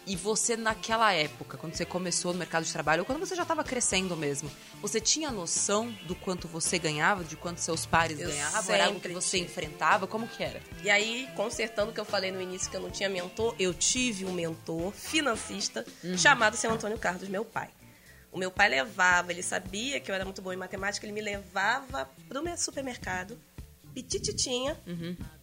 [0.06, 3.42] E você, naquela época, quando você começou no mercado de trabalho, ou quando você já
[3.42, 4.50] estava crescendo mesmo,
[4.82, 8.74] você tinha noção do quanto você ganhava, de quanto seus pares Eu ganhavam?
[8.74, 9.48] Era algo que você tive.
[9.48, 10.08] enfrentava?
[10.08, 10.60] Como que era?
[10.82, 13.72] E aí, consertando o que eu falei no início que eu não tinha mentor, eu
[13.72, 15.84] tive um mentor financista
[16.16, 17.68] chamado seu Antônio Carlos, meu pai.
[18.32, 21.20] O meu pai levava, ele sabia que eu era muito boa em matemática, ele me
[21.20, 23.38] levava pro meu supermercado,
[23.92, 24.76] petititinha,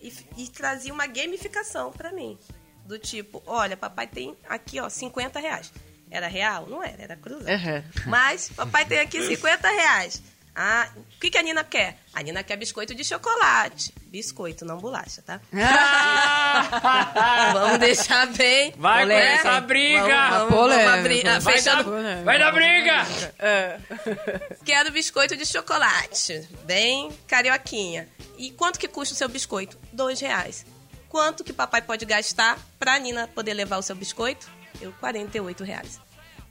[0.02, 2.38] e, e trazia uma gamificação pra mim.
[2.86, 5.74] Do tipo, olha, papai tem aqui, ó, 50 reais.
[6.10, 6.66] Era real?
[6.68, 7.50] Não era, era cruzado.
[7.50, 7.84] Uhum.
[8.06, 10.22] Mas papai tem aqui 50 reais.
[10.60, 12.00] Ah, o que, que a Nina quer?
[12.16, 13.94] A Nina quer biscoito de chocolate.
[14.08, 15.40] Biscoito, não bolacha, tá?
[17.54, 18.74] Vamos deixar bem.
[18.76, 19.28] Vai Polêmica.
[19.30, 20.02] começar a briga!
[20.30, 21.28] Vamos, vamos, vamos abrir.
[21.28, 21.92] Ah, Vai, fechando.
[21.92, 23.06] dar, vai dar briga!
[24.66, 26.48] Quero biscoito de chocolate.
[26.66, 28.08] Bem carioquinha.
[28.38, 29.78] E quanto que custa o seu biscoito?
[29.94, 30.66] Dois reais.
[31.10, 34.48] Quanto que papai pode gastar pra Nina poder levar o seu biscoito?
[34.82, 36.00] Eu, 48 reais.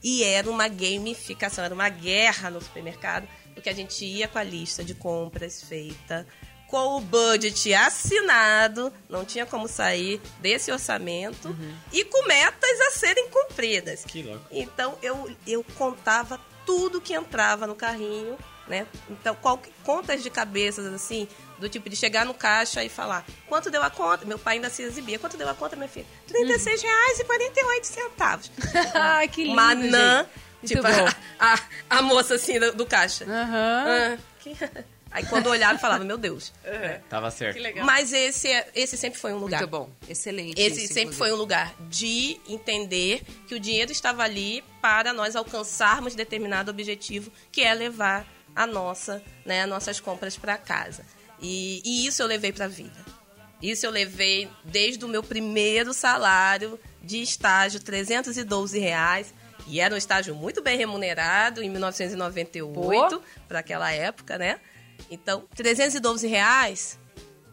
[0.03, 4.43] E era uma gamificação, era uma guerra no supermercado, porque a gente ia com a
[4.43, 6.27] lista de compras feita,
[6.67, 11.57] com o budget assinado, não tinha como sair desse orçamento,
[11.91, 14.05] e com metas a serem cumpridas.
[14.05, 14.45] Que louco.
[14.51, 18.85] Então eu, eu contava tudo que entrava no carrinho, né?
[19.09, 23.71] Então, qual, contas de cabeças, assim, do tipo de chegar no caixa e falar, quanto
[23.71, 24.25] deu a conta?
[24.25, 26.05] Meu pai ainda se exibia, quanto deu a conta, minha filha?
[26.27, 28.51] 36 reais e 48 centavos.
[28.93, 30.46] Ai, que lindo, Manã, gente.
[30.65, 31.59] Tipo, Muito a, a,
[31.97, 33.25] a moça assim do, do caixa.
[33.25, 33.85] Aham.
[33.87, 34.55] Ah, que-
[35.09, 36.51] Aí quando olhava, falava, meu Deus.
[37.09, 37.57] Tava certo.
[37.83, 39.61] Mas esse, é- esse sempre foi um lugar.
[39.61, 39.89] Muito bom.
[40.07, 40.61] Excelente.
[40.61, 45.35] Esse isso, sempre foi um lugar de entender que o dinheiro estava ali para nós
[45.35, 51.05] alcançarmos determinado objetivo, que é levar a nossa, né, nossas compras para casa.
[51.41, 53.05] E, e isso eu levei para a vida.
[53.61, 59.33] Isso eu levei desde o meu primeiro salário de estágio, 312 reais.
[59.67, 64.59] E era um estágio muito bem remunerado em 1998, para aquela época, né?
[65.11, 66.97] Então, 312 reais,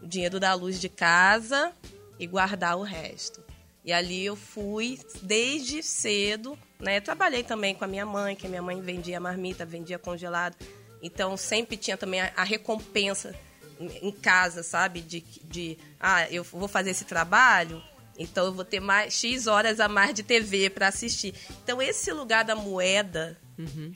[0.01, 1.73] o dinheiro da luz de casa
[2.17, 3.43] e guardar o resto.
[3.83, 6.99] E ali eu fui desde cedo, né?
[6.99, 10.55] Trabalhei também com a minha mãe, que a minha mãe vendia marmita, vendia congelado.
[11.03, 13.35] Então sempre tinha também a, a recompensa
[13.79, 15.01] em casa, sabe?
[15.01, 17.83] De, de, ah, eu vou fazer esse trabalho,
[18.17, 21.33] então eu vou ter mais X horas a mais de TV para assistir.
[21.63, 23.37] Então esse lugar da moeda,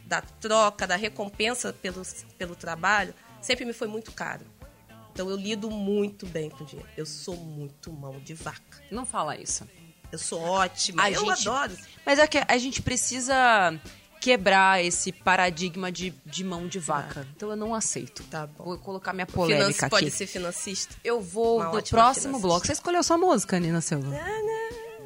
[0.05, 2.01] da troca, da recompensa pelo,
[2.37, 4.45] pelo trabalho, sempre me foi muito caro.
[5.11, 6.89] Então eu lido muito bem com dinheiro.
[6.95, 8.81] Eu sou muito mão de vaca.
[8.91, 9.67] Não fala isso.
[10.11, 11.03] Eu sou ótima.
[11.03, 11.75] A eu gente- adoro.
[12.05, 13.77] Mas é que a gente precisa
[14.19, 17.25] quebrar esse paradigma de, de mão de vaca.
[17.35, 18.23] Então eu não aceito.
[18.23, 18.63] Tá bom.
[18.65, 19.89] Vou colocar minha polêmica aqui.
[19.95, 20.95] pode ser financista.
[21.03, 22.39] Eu vou Uma no próximo financista.
[22.47, 22.65] bloco.
[22.67, 24.15] Você escolheu sua música, Nina Silva?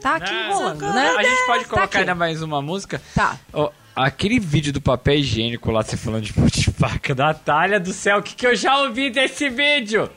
[0.02, 1.23] Tá aqui Ah, enrolando, A né?
[1.23, 1.97] gente pode Tá colocar aqui.
[1.99, 3.02] ainda mais uma música?
[3.15, 3.39] Tá.
[3.54, 7.93] Ó, aquele vídeo do papel higiênico lá, você falando de pão de faca, Natália do
[7.93, 10.10] céu, o que, que eu já ouvi desse vídeo?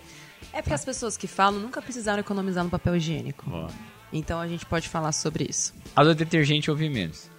[0.52, 3.44] É porque as pessoas que falam nunca precisaram economizar no papel higiênico.
[4.12, 5.72] Então a gente pode falar sobre isso.
[5.94, 7.30] A do detergente eu ouvi menos.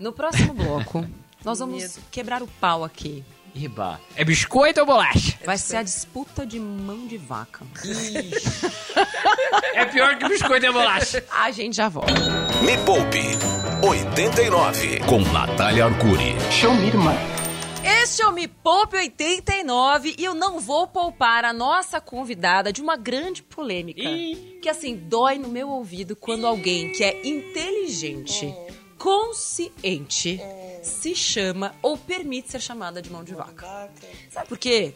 [0.00, 1.06] No próximo bloco,
[1.44, 2.00] nós vamos Medo.
[2.10, 3.22] quebrar o pau aqui.
[3.54, 4.00] Riba.
[4.16, 5.38] É biscoito ou bolacha?
[5.44, 7.64] Vai ser a disputa de mão de vaca.
[9.74, 11.24] É pior que biscoito e bolacha.
[11.30, 12.12] A gente já volta.
[12.62, 13.20] Me Poupe
[13.86, 16.34] 89 com Natália Arcuri.
[18.02, 22.82] Este é o Me Poupe 89 e eu não vou poupar a nossa convidada de
[22.82, 24.02] uma grande polêmica.
[24.60, 28.54] Que assim, dói no meu ouvido quando alguém que é inteligente,
[29.00, 30.40] consciente,
[30.82, 33.66] se chama ou permite ser chamada de mão de vaca.
[34.30, 34.94] Sabe por quê?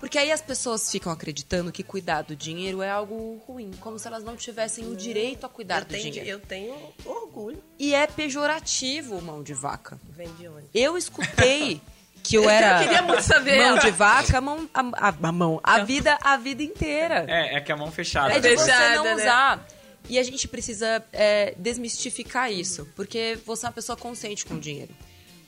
[0.00, 4.06] Porque aí as pessoas ficam acreditando que cuidar do dinheiro é algo ruim, como se
[4.06, 6.28] elas não tivessem o direito a cuidar Eu do tenho, dinheiro.
[6.30, 7.60] eu tenho orgulho.
[7.78, 9.98] E é pejorativo mão de vaca.
[10.10, 10.66] Vem de onde?
[10.72, 11.80] Eu escutei
[12.22, 13.58] que eu era Eu queria muito saber.
[13.58, 17.24] mão de vaca, mão, a, a- a mão, a vida, a vida inteira.
[17.26, 18.32] É, é que a mão fechada.
[18.34, 19.14] É de você Fechada, não né?
[19.16, 19.66] usar.
[20.08, 24.60] E a gente precisa é, desmistificar isso, porque você é uma pessoa consciente com o
[24.60, 24.94] dinheiro.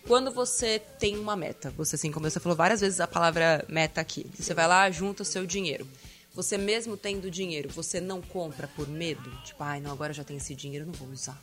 [0.07, 4.01] Quando você tem uma meta, você assim, como você falou várias vezes a palavra meta
[4.01, 5.87] aqui, você vai lá, junta o seu dinheiro.
[6.35, 9.31] Você mesmo tendo dinheiro, você não compra por medo?
[9.45, 11.41] Tipo, ai, não, agora eu já tenho esse dinheiro, eu não vou usar.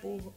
[0.00, 0.32] Por-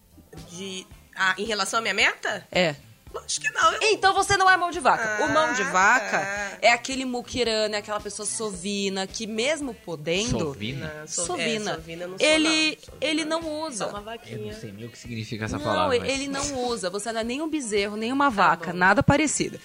[0.51, 2.45] de, ah, em relação à minha meta?
[2.51, 2.75] É.
[3.23, 3.73] Acho que não.
[3.73, 5.23] Eu, Então você não é mão de vaca.
[5.25, 6.57] o mão de Ah, vaca tá.
[6.61, 10.39] é aquele muquirana, é aquela pessoa sovina que mesmo podendo.
[10.39, 10.93] Sovina?
[10.99, 11.71] Não, sov- Sovina.
[11.71, 12.75] é, sovina eu não sou, ele, não.
[12.83, 13.87] Sovina ele não usa.
[13.87, 14.53] uma Eu vaquinha.
[14.53, 15.99] não sei nem o que significa essa Não, palavra.
[15.99, 16.89] mas- ele não usa.
[16.89, 19.59] Você não é nem um bezerro, nem uma vaca, nada parecido.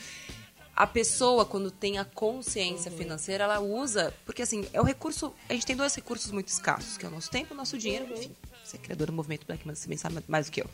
[0.74, 4.14] A pessoa, quando tem a consciência financeira, ela usa.
[4.24, 5.34] Porque, assim, é o recurso.
[5.46, 7.76] A gente tem dois recursos muito escassos, que é o nosso tempo e o nosso
[7.76, 8.06] dinheiro.
[8.14, 8.34] Enfim,
[8.70, 10.70] você é criador do movimento Black Man, você bem sabe mais do que eu.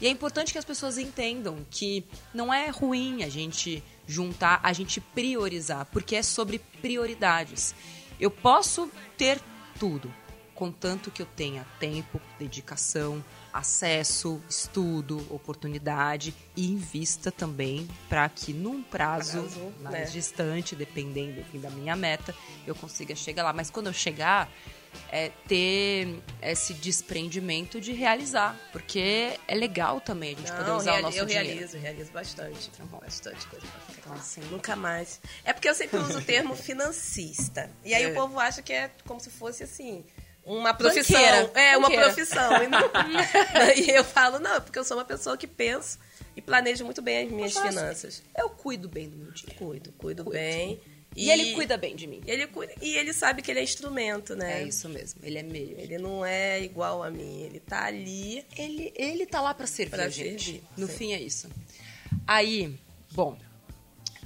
[0.00, 4.72] E é importante que as pessoas entendam que não é ruim a gente juntar, a
[4.72, 7.74] gente priorizar, porque é sobre prioridades.
[8.18, 9.40] Eu posso ter
[9.78, 10.12] tudo,
[10.54, 18.82] contanto que eu tenha tempo, dedicação, acesso, estudo, oportunidade e invista também para que num
[18.82, 20.04] prazo Prazo, mais né?
[20.06, 22.34] distante, dependendo enfim, da minha meta,
[22.66, 23.52] eu consiga chegar lá.
[23.52, 24.50] Mas quando eu chegar,
[25.10, 30.98] é ter esse desprendimento de realizar, porque é legal também a gente poder Não, usar
[30.98, 31.48] o nosso eu dinheiro.
[31.48, 32.70] realizo, realizo bastante.
[32.90, 32.98] bom.
[32.98, 34.00] Bastante coisa pra ficar.
[34.00, 35.20] Então, assim, Nunca mais.
[35.44, 37.70] É porque eu sempre uso o termo financista.
[37.84, 38.08] E aí É.
[38.08, 40.04] o povo acha que é como se fosse assim.
[40.44, 41.18] Uma profissão.
[41.20, 42.04] Banqueira, É, uma banqueira.
[42.12, 42.62] profissão.
[42.62, 42.80] E, não-
[43.76, 45.98] e eu falo, não, é porque eu sou uma pessoa que penso
[46.36, 48.22] e planejo muito bem as minhas Eu finanças.
[48.36, 49.58] eu cuido bem do meu dinheiro.
[49.64, 50.38] Cuido, cuido, Cuido.
[50.38, 50.80] bem.
[51.16, 52.20] E, ele cuida bem de mim.
[52.26, 52.72] E ele cuida.
[52.82, 54.62] E ele sabe que ele é instrumento, né?
[54.62, 55.78] É isso mesmo, ele é meio.
[55.78, 57.42] Ele não é igual a mim.
[57.42, 58.44] Ele tá ali.
[58.56, 60.44] Ele, ele tá lá pra servir Pra a gente.
[60.44, 60.92] servir, no sim.
[60.94, 61.48] fim é isso.
[62.26, 62.78] Aí,
[63.12, 63.38] bom,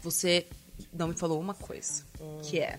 [0.02, 0.46] você
[0.92, 2.04] não me falou uma coisa,
[2.42, 2.78] que é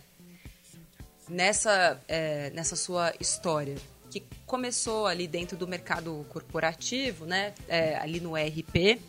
[1.27, 3.75] nessa, é, nessa sua história
[4.09, 7.53] que começou ali dentro do mercado corporativo, né?
[7.67, 8.99] é, ali no ERP,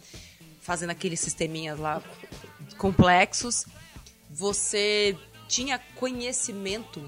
[0.61, 2.03] fazendo aqueles sisteminhas lá
[2.77, 3.65] complexos.
[4.40, 5.14] Você
[5.48, 6.98] tinha conhecimento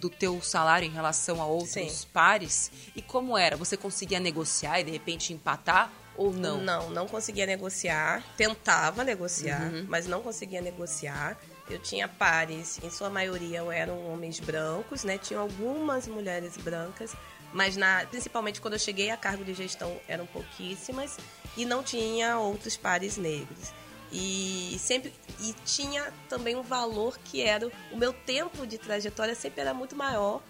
[0.00, 2.06] do teu salário em relação a outros Sim.
[2.14, 2.72] pares?
[2.96, 3.58] E como era?
[3.58, 6.62] Você conseguia negociar e de repente empatar ou não?
[6.62, 8.24] Não, não conseguia negociar.
[8.38, 9.84] Tentava negociar, Uhum.
[9.86, 11.36] mas não conseguia negociar.
[11.68, 15.18] Eu tinha pares, em sua maioria eram homens brancos, né?
[15.18, 17.14] Tinha algumas mulheres brancas,
[17.52, 21.18] mas na, principalmente quando eu cheguei a cargo de gestão eram pouquíssimas
[21.54, 23.74] e não tinha outros pares negros.
[24.10, 29.60] E sempre e tinha também um valor que era o meu tempo de trajetória sempre
[29.60, 30.42] era muito maior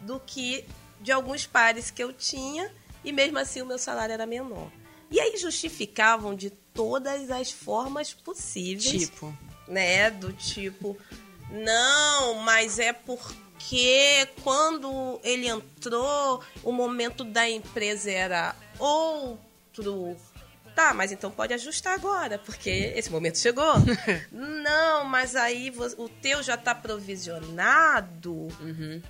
[0.00, 0.64] do que
[1.00, 2.70] de alguns pares que eu tinha
[3.02, 4.70] e mesmo assim o meu salário era menor.
[5.10, 9.36] E aí justificavam de todas as formas possíveis, Tipo,
[9.68, 10.96] né, do tipo,
[11.50, 20.16] não, mas é porque quando ele entrou, o momento da empresa era outro.
[20.74, 23.74] Tá, mas então pode ajustar agora, porque esse momento chegou.
[24.32, 28.48] não, mas aí o teu já tá provisionado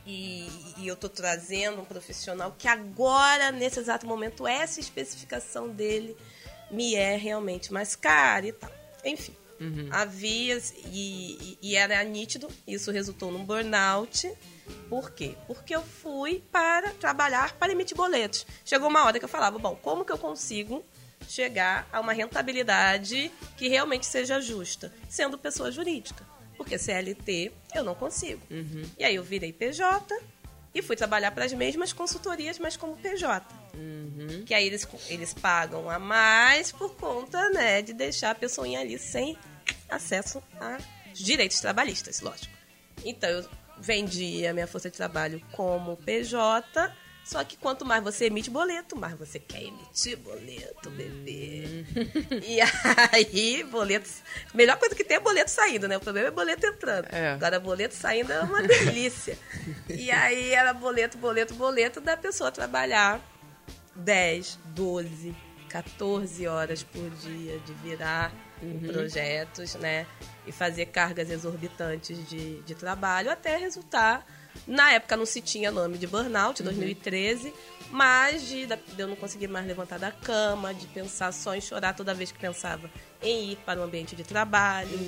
[0.06, 0.46] e,
[0.78, 6.16] e eu tô trazendo um profissional que agora, nesse exato momento, essa especificação dele
[6.70, 8.70] me é realmente mais cara e tal.
[9.04, 9.34] Enfim,
[9.90, 14.30] havia e, e- e era nítido, isso resultou num burnout.
[14.88, 15.34] Por quê?
[15.46, 18.46] Porque eu fui para trabalhar para emitir boletos.
[18.64, 20.84] Chegou uma hora que eu falava, bom, como que eu consigo
[21.28, 26.24] chegar a uma rentabilidade que realmente seja justa, sendo pessoa jurídica?
[26.56, 28.42] Porque CLT eu não consigo.
[28.98, 30.16] E aí eu virei PJ
[30.74, 33.44] e fui trabalhar para as mesmas consultorias, mas como PJ.
[34.44, 38.98] Que aí eles, eles pagam a mais por conta, né, de deixar a pessoinha ali
[38.98, 39.36] sem
[39.88, 40.78] acesso a
[41.12, 42.52] direitos trabalhistas, lógico.
[43.04, 46.92] Então, eu vendia minha força de trabalho como PJ.
[47.24, 51.86] Só que quanto mais você emite boleto, mais você quer emitir boleto, bebê.
[52.44, 52.58] e
[53.10, 54.22] aí, boletos.
[54.52, 55.96] Melhor coisa que tem é boleto saindo, né?
[55.96, 57.06] O problema é boleto entrando.
[57.10, 57.30] É.
[57.30, 59.38] Agora, boleto saindo é uma delícia.
[59.88, 63.18] e aí era boleto, boleto, boleto da pessoa trabalhar
[63.96, 65.34] 10, 12,
[65.70, 68.32] 14 horas por dia de virar
[68.62, 70.06] em projetos, né?
[70.46, 74.26] E fazer cargas exorbitantes de, de trabalho até resultar.
[74.66, 77.52] Na época não se tinha nome de burnout, 2013,
[77.90, 81.94] mas de, de eu não conseguir mais levantar da cama, de pensar só em chorar
[81.94, 82.90] toda vez que pensava
[83.22, 84.98] em ir para o ambiente de trabalho,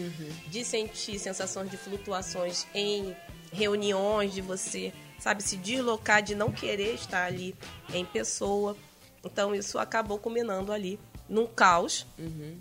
[0.49, 3.17] de sentir sensações de flutuações em
[3.53, 7.55] reuniões, de você, sabe, se deslocar, de não querer estar ali
[7.93, 8.77] em pessoa.
[9.25, 12.07] Então isso acabou culminando ali num caos,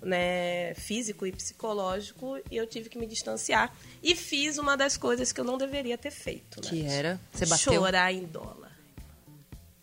[0.02, 3.72] né, físico e psicológico, e eu tive que me distanciar.
[4.02, 6.62] E fiz uma das coisas que eu não deveria ter feito.
[6.64, 6.70] né?
[6.70, 7.20] Que era?
[7.32, 7.74] Você bateu?
[7.74, 8.72] Chorar em dólar.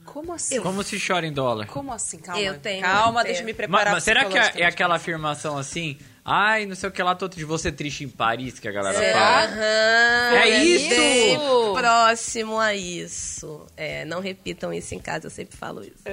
[0.04, 0.60] Como assim?
[0.60, 1.66] Como se chora em dólar?
[1.68, 2.18] Como assim?
[2.18, 2.40] Calma.
[2.42, 3.68] Eu tenho- Calma, eu deixa eu me tenho.
[3.70, 5.96] Mas, preparar mas será que é, é aquela afirmação assim?
[6.24, 8.96] Ai, não sei o que lá, tô de você triste em Paris, que a galera
[8.96, 9.18] Será?
[9.18, 9.42] fala.
[9.46, 10.88] Aham, É isso?
[10.88, 11.38] bem
[11.74, 13.66] próximo a isso.
[13.76, 16.04] É, não repitam isso em casa, eu sempre falo isso.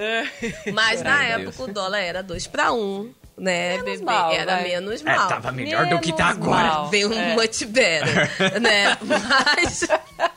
[0.74, 4.04] Mas na Ai, época o dólar era 2 para 1, um, né, Menos bebê?
[4.04, 4.64] mal, era vai.
[4.64, 5.28] menos É, mal.
[5.28, 6.68] tava melhor do que tá Menos agora.
[6.70, 6.88] mal.
[6.90, 7.36] Bem um É.
[7.36, 8.98] much better, né?
[9.06, 9.82] Mas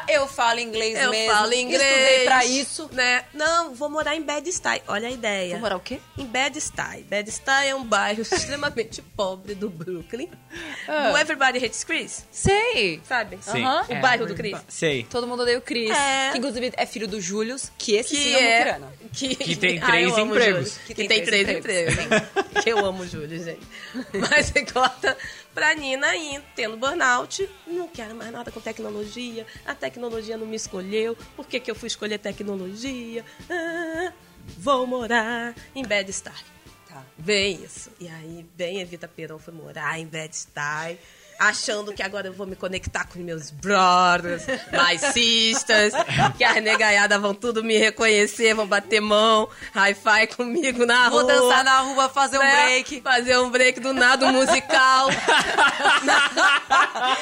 [0.00, 1.32] fala, eu falo inglês eu mesmo.
[1.34, 1.82] falo inglês.
[1.82, 2.90] Estudei pra isso.
[2.92, 3.24] Né?
[3.34, 4.82] Não, vou morar em Bed-Stuy.
[4.88, 5.52] Olha a ideia.
[5.52, 6.00] Vou morar o quê?
[6.18, 7.02] Em Bed-Stuy.
[7.08, 10.28] Bed-Stuy é um bairro extremamente pobre do Brooklyn.
[10.86, 13.00] Do Everybody Hates Chris, Sei.
[13.04, 13.38] sabe?
[13.40, 13.62] Sim.
[13.64, 13.86] Aham.
[13.88, 14.58] O bairro do Chris.
[14.68, 15.04] Sei.
[15.04, 15.90] Todo mundo odeia o Cris.
[15.90, 16.30] É.
[16.32, 18.92] Que inclusive é filho do Julius, que esse sim que é é muquirana.
[19.12, 20.72] Que, Que tem Ah, três o empregos.
[20.72, 20.86] Júlio.
[20.86, 21.94] Que, tem, três empregos.
[22.62, 23.60] que eu amo o Júlio, gente.
[24.14, 25.16] Mas você corta
[25.54, 30.56] pra Nina aí, tendo burnout, não quero mais nada com tecnologia, a tecnologia não me
[30.56, 33.24] escolheu, por que, que eu fui escolher tecnologia?
[33.50, 34.12] Ah,
[34.58, 36.32] vou morar em Bed-Stuy.
[36.88, 37.04] Tá.
[37.18, 37.90] Vem isso.
[38.00, 40.98] E aí, bem Evita Perón foi morar em Bed-Stuy,
[41.48, 45.92] achando que agora eu vou me conectar com meus brothers, mais sisters,
[46.36, 51.32] que as negaiadas vão tudo me reconhecer, vão bater mão, hi-fi comigo na Vou rua.
[51.32, 52.64] dançar na rua, fazer um né?
[52.64, 53.00] break.
[53.02, 55.08] Fazer um break do nada, um musical.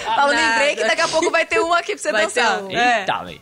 [0.04, 0.54] Falando em Nada.
[0.56, 2.58] break, daqui a pouco vai ter um aqui pra você Vai dançar.
[2.58, 2.70] ter um.
[2.70, 3.00] É.
[3.00, 3.40] Eita, velho.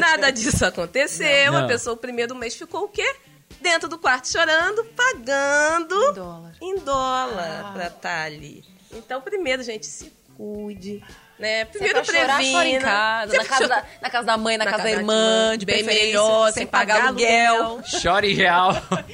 [0.00, 1.52] Nada disso aconteceu.
[1.52, 1.64] Não.
[1.64, 3.14] A pessoa, o primeiro mês, ficou o quê?
[3.60, 6.52] Dentro do quarto chorando, pagando Em dólar.
[6.62, 8.64] em dólar pra estar ali.
[8.92, 11.02] Então, primeiro, gente, se cuide.
[11.38, 11.64] Né?
[11.64, 12.58] Primeiro, Primeiro chorar, previna.
[12.58, 15.00] chora em casa, na casa, da, na casa da mãe, na, Na casa da casa
[15.00, 17.82] irmã, de bem melhor, sem pagar aluguel.
[17.84, 18.74] Chore real.
[18.74, 19.04] Chora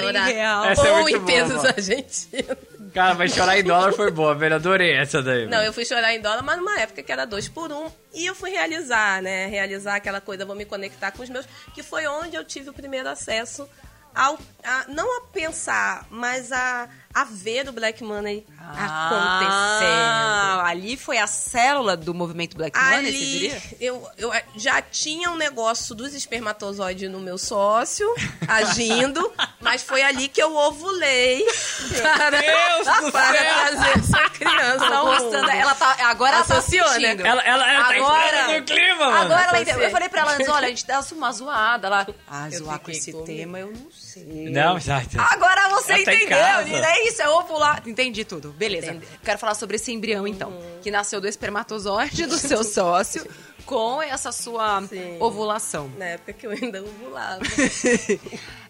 [0.00, 0.24] em chorar.
[0.26, 0.64] real.
[0.64, 1.68] Essa é Ou muito em boa, pesos mano.
[1.68, 2.56] argentinos.
[2.94, 4.54] Cara, mas chorar em dólar foi boa, velho.
[4.54, 5.44] Adorei essa daí.
[5.44, 5.64] Não, velho.
[5.68, 7.90] eu fui chorar em dólar, mas numa época que era dois por um.
[8.14, 9.46] E eu fui realizar, né?
[9.48, 11.44] Realizar aquela coisa, vou me conectar com os meus.
[11.74, 13.68] Que foi onde eu tive o primeiro acesso
[14.14, 14.38] ao.
[14.64, 19.86] A, não a pensar, mas a, a ver o Black Money acontecendo.
[19.90, 23.62] Ah, ali foi a célula do movimento Black Money, você Ali diria?
[23.80, 28.06] eu, eu já tinha um negócio dos espermatozoides no meu sócio,
[28.46, 31.42] agindo, mas foi ali que eu ovulei
[32.02, 33.54] para, Deus do para céu!
[33.54, 35.36] trazer essa criança gostando.
[35.38, 35.50] mundo.
[35.50, 36.92] Ela tá, agora ela tá Associou, né?
[37.12, 37.26] sentindo.
[37.26, 39.16] Ela, ela, ela tá Agora- entrando no clima, mano.
[39.22, 39.82] Agora ela entendeu.
[39.84, 42.06] Eu falei pra ela antes, olha, a gente dá uma zoada lá.
[42.28, 44.05] Ah, Eu zoar com esse com tema, eu não sei.
[44.24, 45.20] Não, exato.
[45.20, 46.64] Agora você Ela tá entendeu.
[46.64, 46.86] Nina.
[46.86, 47.82] É isso, é ovular.
[47.86, 48.50] Entendi tudo.
[48.52, 48.92] Beleza.
[48.92, 49.06] Entendi.
[49.22, 50.52] Quero falar sobre esse embrião, então.
[50.82, 53.26] Que nasceu do espermatozoide do seu sócio
[53.64, 55.16] com essa sua Sim.
[55.20, 55.90] ovulação.
[55.98, 57.42] Na época que eu ainda ovulava.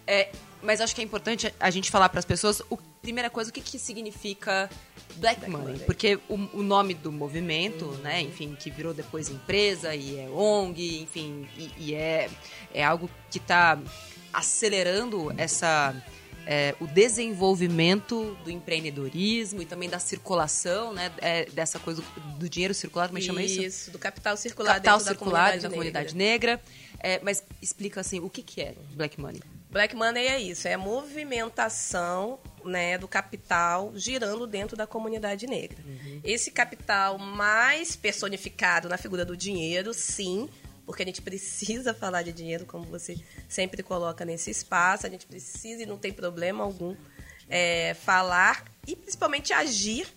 [0.09, 0.29] É,
[0.61, 3.53] mas acho que é importante a gente falar para as pessoas, o, primeira coisa, o
[3.53, 4.69] que, que significa
[5.17, 5.67] Black, Money.
[5.67, 5.79] Money.
[5.85, 11.01] Porque o, o nome do movimento, né, enfim, que virou depois empresa e é ONG,
[11.01, 12.29] enfim, e, e é,
[12.73, 13.77] é algo que está
[14.33, 15.93] acelerando essa...
[16.45, 21.11] é, o desenvolvimento do empreendedorismo e também da circulação, né?
[21.17, 23.61] é, dessa coisa do, do dinheiro circular, como é que chama isso?
[23.61, 26.51] Isso, do capital circular Capital dentro circular da da comunidade, comunidade negra.
[26.53, 26.87] negra.
[26.99, 29.41] É, mas explica assim, o que, que é Black Money?
[29.69, 35.77] Black Money é isso, é a movimentação né, do capital girando dentro da comunidade negra.
[36.23, 40.49] Esse capital mais personificado na figura do dinheiro, sim,
[40.87, 43.19] porque a gente precisa falar de dinheiro, como você
[43.49, 46.95] sempre coloca nesse espaço, a gente precisa e não tem problema algum
[47.49, 50.07] é, falar e principalmente agir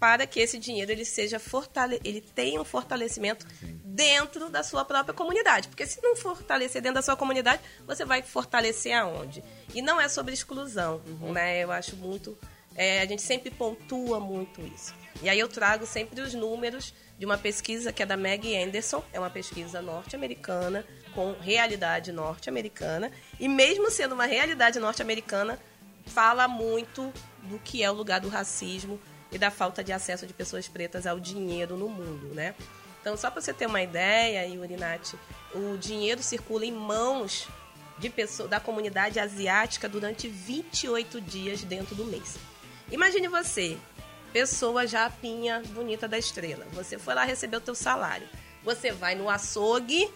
[0.00, 3.46] para que esse dinheiro ele seja fortale ele tenha um fortalecimento
[3.84, 5.68] dentro da sua própria comunidade.
[5.68, 9.44] Porque se não fortalecer dentro da sua comunidade, você vai fortalecer aonde?
[9.74, 11.02] E não é sobre exclusão,
[11.32, 11.62] né?
[11.62, 12.36] Eu acho muito
[12.76, 14.92] É, a gente sempre pontua muito isso.
[15.22, 16.92] E aí eu trago sempre os números
[17.24, 23.10] de uma pesquisa que é da Meg Anderson, é uma pesquisa norte-americana, com realidade norte-americana.
[23.40, 25.58] E mesmo sendo uma realidade norte-americana,
[26.04, 27.10] fala muito
[27.44, 29.00] do que é o lugar do racismo
[29.32, 32.54] e da falta de acesso de pessoas pretas ao dinheiro no mundo, né?
[33.00, 35.14] Então, só para você ter uma ideia, Yuri Nath,
[35.54, 37.48] o dinheiro circula em mãos
[37.98, 42.36] de pessoa, da comunidade asiática durante 28 dias dentro do mês.
[42.92, 43.78] Imagine você,
[44.34, 46.66] pessoa japinha bonita da estrela.
[46.72, 48.28] Você foi lá receber o teu salário.
[48.64, 50.10] Você vai no açougue,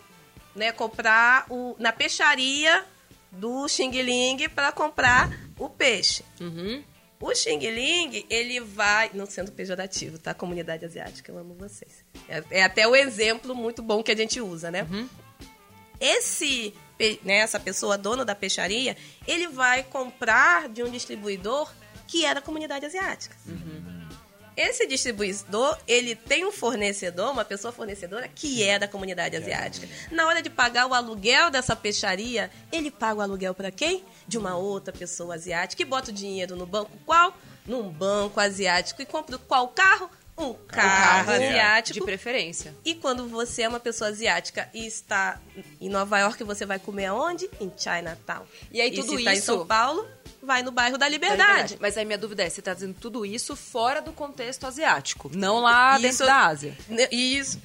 [0.57, 2.85] né, comprar o na peixaria
[3.31, 6.25] do Xing Ling para comprar o peixe.
[6.41, 6.83] Uhum.
[7.21, 9.11] O Xing Ling, ele vai.
[9.15, 10.35] Não sendo pejorativo, tá?
[10.35, 12.05] Comunidade asiática, eu amo vocês.
[12.29, 14.85] É, é até o exemplo muito bom que a gente usa, né?
[16.01, 18.97] Esse, pe- né, essa pessoa, dona da peixaria,
[19.27, 21.73] ele vai comprar de um distribuidor
[22.07, 23.37] que é da comunidade asiática.
[24.61, 29.87] Esse distribuidor, ele tem um fornecedor, uma pessoa fornecedora, que é da comunidade asiática.
[30.11, 34.05] Na hora de pagar o aluguel dessa peixaria, ele paga o aluguel para quem?
[34.27, 35.81] De uma outra pessoa asiática.
[35.81, 37.33] E bota o dinheiro no banco qual?
[37.65, 39.01] Num banco asiático.
[39.01, 40.11] E compra qual carro?
[40.37, 41.99] Um carro carro asiático.
[41.99, 42.73] De preferência.
[42.85, 45.41] E quando você é uma pessoa asiática e está
[45.81, 47.51] em Nova York, você vai comer aonde?
[47.61, 48.45] Em Chinatown.
[48.71, 50.07] E aí tudo se está em isso- São Paulo,
[50.49, 51.77] vai no bairro da Da Liberdade.
[51.81, 55.61] Mas aí minha dúvida é, você tá dizendo tudo isso fora do contexto asiático, não
[55.61, 56.77] lá Isso- dentro da Ásia.
[57.13, 57.61] Isso.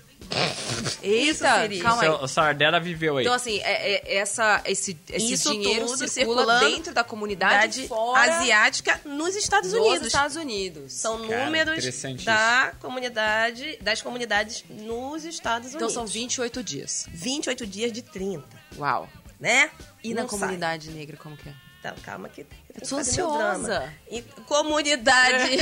[1.01, 1.79] Eita, Siri.
[1.79, 2.09] calma aí.
[2.09, 3.23] O Sardella viveu aí.
[3.25, 7.87] Então, assim, é, é- essa, esse, esse Isso dinheiro tudo circula circulando dentro da comunidade
[8.15, 10.07] asiática nos Estados dos Unidos.
[10.07, 10.93] Estados Unidos.
[10.93, 11.85] São Cara, números
[12.23, 15.93] da comunidade, das comunidades nos Estados Então Unidos.
[15.93, 17.05] são 28 dias.
[17.11, 19.07] 28 dias de 30, Uau.
[19.39, 19.69] né?
[20.03, 20.39] E na Não sai.
[20.39, 21.53] comunidade negra, como que é?
[21.83, 22.45] Então, calma que
[22.85, 23.63] fazer meu ansiosa.
[23.79, 23.93] drama.
[24.09, 25.57] E comunidade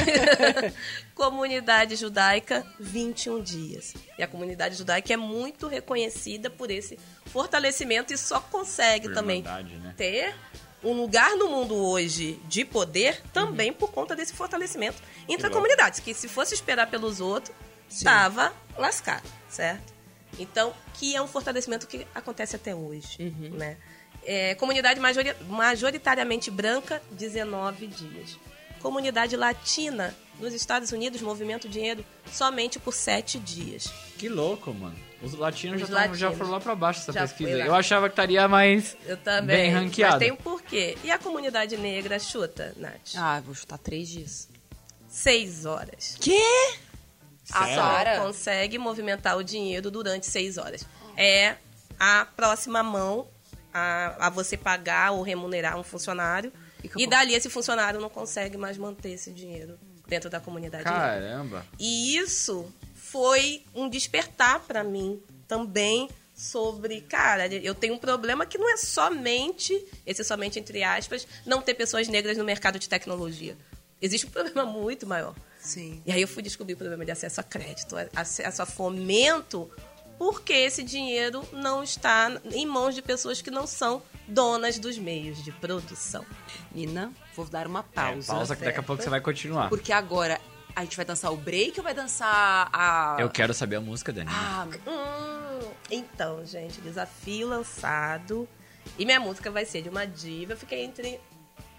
[1.15, 3.93] comunidade judaica 21 dias.
[4.17, 9.41] E a comunidade judaica é muito reconhecida por esse fortalecimento e só consegue Por também
[9.41, 9.93] né?
[9.97, 10.35] ter
[10.83, 13.29] um lugar no mundo hoje de poder Uhum.
[13.33, 17.55] também por conta desse fortalecimento entre a comunidade, que se fosse esperar pelos outros,
[17.89, 19.91] estava lascado, certo?
[20.39, 23.49] Então, que é um fortalecimento que acontece até hoje, Uhum.
[23.57, 23.77] né?
[24.23, 28.37] É, comunidade majori- majoritariamente branca, 19 dias.
[28.79, 33.85] Comunidade latina, nos Estados Unidos, movimento dinheiro somente por 7 dias.
[34.17, 34.95] Que louco, mano.
[35.21, 36.37] Os latinos Os já, tão- já latinos.
[36.37, 37.51] foram lá pra baixo essa Já pesquisa.
[37.51, 39.55] Eu achava que estaria mais Eu também.
[39.57, 40.13] bem ranqueado.
[40.15, 40.97] Mas tem um porquê.
[41.03, 43.13] E a comunidade negra chuta, Nath?
[43.15, 44.49] Ah, eu vou chutar três dias.
[45.07, 46.17] Seis horas.
[46.19, 46.41] Quê?
[47.51, 47.65] A?
[47.75, 48.19] Sara?
[48.21, 50.85] consegue movimentar o dinheiro durante seis horas.
[51.17, 51.55] É
[51.99, 53.27] a próxima mão
[53.73, 56.51] a, a você pagar ou remunerar um funcionário.
[56.83, 57.03] E.
[57.03, 60.83] E dali esse funcionário não consegue mais manter esse dinheiro dentro da comunidade.
[60.83, 60.99] negra.
[60.99, 61.65] Caramba.
[61.79, 68.57] E isso foi um despertar para mim também sobre, cara, eu tenho um problema que
[68.57, 73.55] não é somente, esse somente entre aspas, não ter pessoas negras no mercado de tecnologia.
[74.01, 75.35] Existe um problema muito maior.
[75.59, 76.01] Sim.
[76.05, 79.69] E aí eu fui descobrir o problema de acesso a crédito, acesso a fomento,
[80.21, 85.43] porque esse dinheiro não está em mãos de pessoas que não são donas dos meios
[85.43, 86.23] de produção.
[86.71, 88.31] Nina, vou dar uma É, pausa.
[88.31, 89.67] pausa que daqui a pouco você vai continuar.
[89.67, 90.39] Porque agora
[90.75, 93.17] a gente vai dançar o break ou vai dançar a.
[93.19, 94.29] Eu quero saber a música, Dani.
[94.31, 98.47] Ah, Hum, então, gente, desafio lançado.
[98.99, 100.53] E minha música vai ser de uma diva.
[100.53, 101.19] Eu fiquei entre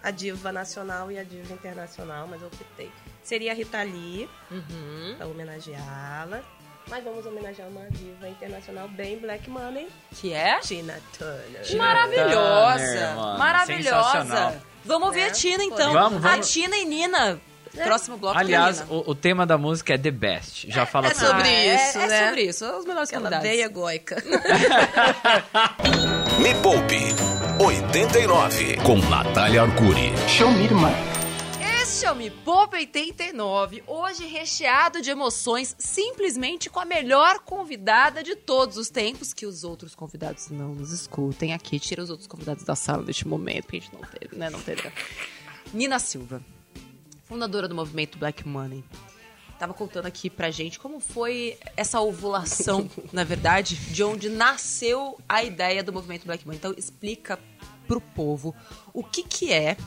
[0.03, 2.91] a diva nacional e a diva internacional, mas eu optei.
[3.23, 5.15] Seria a Rita Lee, uhum.
[5.17, 6.43] pra homenageá-la.
[6.89, 10.59] Mas vamos homenagear uma diva internacional bem Black Money, que é?
[10.59, 11.61] Tina Turner.
[11.63, 13.07] Tina Maravilhosa!
[13.07, 13.37] Turner.
[13.37, 14.11] Maravilhosa!
[14.11, 14.55] Sensacional.
[14.85, 15.27] Vamos ouvir Né?
[15.27, 15.93] a Tina então.
[15.93, 16.39] Vamos, vamos.
[16.39, 17.39] A Tina e Nina.
[17.83, 20.69] Próximo bloco Aliás, o, o tema da música é The Best.
[20.69, 22.19] Já fala é sobre Ah, isso, é, né?
[22.19, 23.49] É sobre isso, os melhores Aquela convidados.
[23.49, 24.15] veia goica.
[26.39, 26.99] Me Poupe
[27.59, 30.13] 89 com Natália Arcuri.
[32.03, 38.21] Este é o Me Poupa 89, hoje recheado de emoções, simplesmente com a melhor convidada
[38.21, 41.79] de todos os tempos, que os outros convidados não nos escutem aqui.
[41.79, 44.49] Tira os outros convidados da sala neste momento, porque a gente não teve, né?
[44.49, 44.91] Não teve.
[45.73, 46.43] Nina Silva,
[47.23, 48.83] fundadora do movimento Black Money.
[49.57, 55.41] Tava contando aqui pra gente como foi essa ovulação, na verdade, de onde nasceu a
[55.41, 56.57] ideia do movimento Black Money.
[56.57, 57.39] Então explica
[57.87, 58.53] pro povo
[58.93, 59.77] o que que é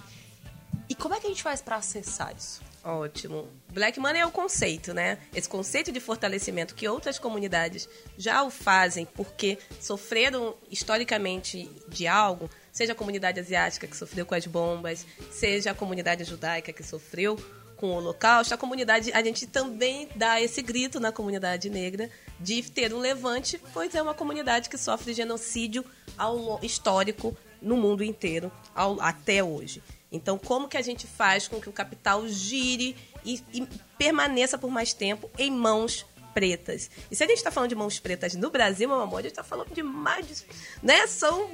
[0.89, 2.61] e como é que a gente faz pra acessar isso?
[2.85, 3.49] Ótimo.
[3.73, 5.19] Black Money é o conceito, né?
[5.35, 12.49] Esse conceito de fortalecimento que outras comunidades já o fazem porque sofreram historicamente de algo,
[12.71, 17.37] seja a comunidade asiática que sofreu com as bombas, seja a comunidade judaica que sofreu
[17.77, 22.09] com o Holocausto, a comunidade, a gente também dá esse grito na comunidade negra
[22.41, 25.85] de ter um levante, pois é uma comunidade que sofre genocídio
[26.17, 29.83] ao histórico no mundo inteiro ao, até hoje.
[30.17, 34.71] Então, como que a gente faz com que o capital gire e, e permaneça por
[34.71, 36.07] mais tempo em mãos
[36.37, 36.91] pretas.
[37.11, 39.31] E se a gente está falando de mãos pretas no Brasil, meu amor, a gente
[39.31, 40.45] está falando de mais de,
[40.83, 41.07] né?
[41.07, 41.49] São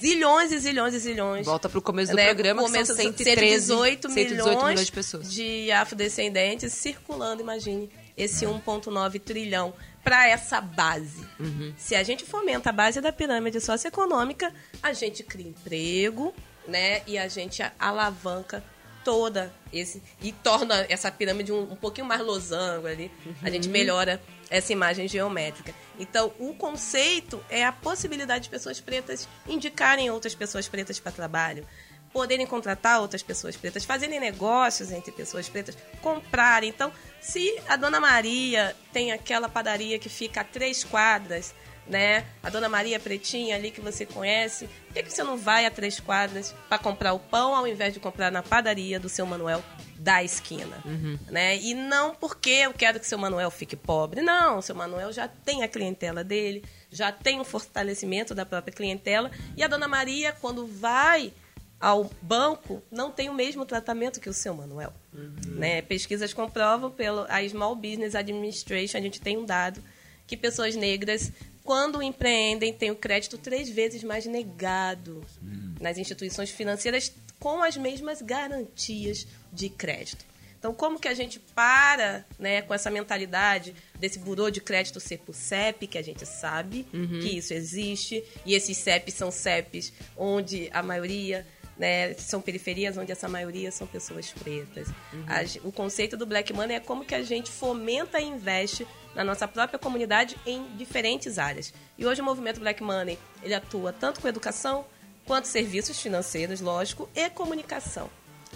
[0.00, 1.46] zilhões e zilhões e zilhões.
[1.46, 2.24] Volta para o começo do né?
[2.24, 5.32] programa, começo, que são 113, 118, 118 milhões, milhões de pessoas.
[5.32, 9.72] De afrodescendentes circulando, imagine, esse 1,9 trilhão
[10.02, 11.24] para essa base.
[11.38, 11.72] Uhum.
[11.76, 14.52] Se a gente fomenta a base da pirâmide socioeconômica,
[14.82, 16.34] a gente cria emprego,
[16.68, 17.02] né?
[17.06, 18.62] E a gente alavanca
[19.04, 23.10] toda esse e torna essa pirâmide um, um pouquinho mais losango ali.
[23.24, 23.34] Uhum.
[23.42, 25.72] A gente melhora essa imagem geométrica.
[25.98, 31.64] Então, o conceito é a possibilidade de pessoas pretas indicarem outras pessoas pretas para trabalho,
[32.12, 36.70] poderem contratar outras pessoas pretas, fazerem negócios entre pessoas pretas, comprarem.
[36.70, 41.54] Então, se a dona Maria tem aquela padaria que fica a três quadras
[41.88, 42.24] né?
[42.42, 44.66] A Dona Maria Pretinha ali que você conhece.
[44.86, 47.94] Por que, que você não vai a três quadras para comprar o pão ao invés
[47.94, 49.62] de comprar na padaria do seu Manuel
[49.98, 51.18] da esquina, uhum.
[51.28, 51.56] né?
[51.56, 54.60] E não porque eu quero que seu Manuel fique pobre, não.
[54.60, 59.30] Seu Manuel já tem a clientela dele, já tem o um fortalecimento da própria clientela
[59.56, 61.32] e a Dona Maria quando vai
[61.78, 65.34] ao banco não tem o mesmo tratamento que o seu Manuel, uhum.
[65.46, 65.82] né?
[65.82, 69.82] Pesquisas comprovam pelo a Small Business Administration, a gente tem um dado
[70.26, 71.32] que pessoas negras
[71.66, 75.74] quando empreendem, têm o crédito três vezes mais negado hum.
[75.80, 80.24] nas instituições financeiras com as mesmas garantias de crédito.
[80.58, 85.18] Então, como que a gente para né, com essa mentalidade desse burô de crédito ser
[85.18, 87.20] por CEP, que a gente sabe uhum.
[87.20, 91.46] que isso existe, e esses CEPs são CEPs onde a maioria
[91.76, 94.88] né, são periferias onde essa maioria são pessoas pretas.
[95.12, 95.24] Uhum.
[95.26, 98.86] A, o conceito do Black Money é como que a gente fomenta e investe
[99.16, 101.72] na nossa própria comunidade em diferentes áreas.
[101.96, 104.84] E hoje o movimento Black Money ele atua tanto com educação
[105.24, 108.10] quanto serviços financeiros, lógico, e comunicação.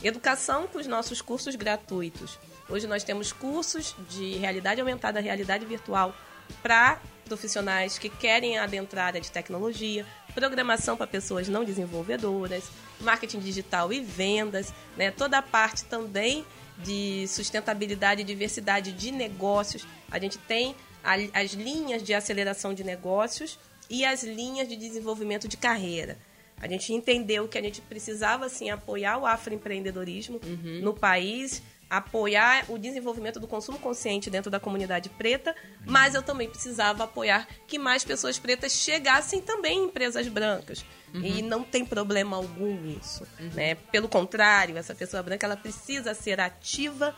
[0.05, 2.39] Educação com os nossos cursos gratuitos.
[2.69, 6.15] Hoje nós temos cursos de realidade aumentada, realidade virtual
[6.63, 10.05] para profissionais que querem adentrar a área de tecnologia,
[10.35, 12.65] programação para pessoas não desenvolvedoras,
[13.01, 15.11] marketing digital e vendas, né?
[15.11, 16.45] toda a parte também
[16.83, 19.87] de sustentabilidade e diversidade de negócios.
[20.11, 23.59] A gente tem as linhas de aceleração de negócios
[23.89, 26.19] e as linhas de desenvolvimento de carreira.
[26.61, 30.81] A gente entendeu que a gente precisava assim apoiar o afroempreendedorismo uhum.
[30.83, 36.49] no país, apoiar o desenvolvimento do consumo consciente dentro da comunidade preta, mas eu também
[36.49, 40.85] precisava apoiar que mais pessoas pretas chegassem também em empresas brancas.
[41.13, 41.23] Uhum.
[41.23, 43.27] E não tem problema algum nisso.
[43.41, 43.51] Uhum.
[43.55, 43.75] Né?
[43.75, 47.17] Pelo contrário, essa pessoa branca ela precisa ser ativa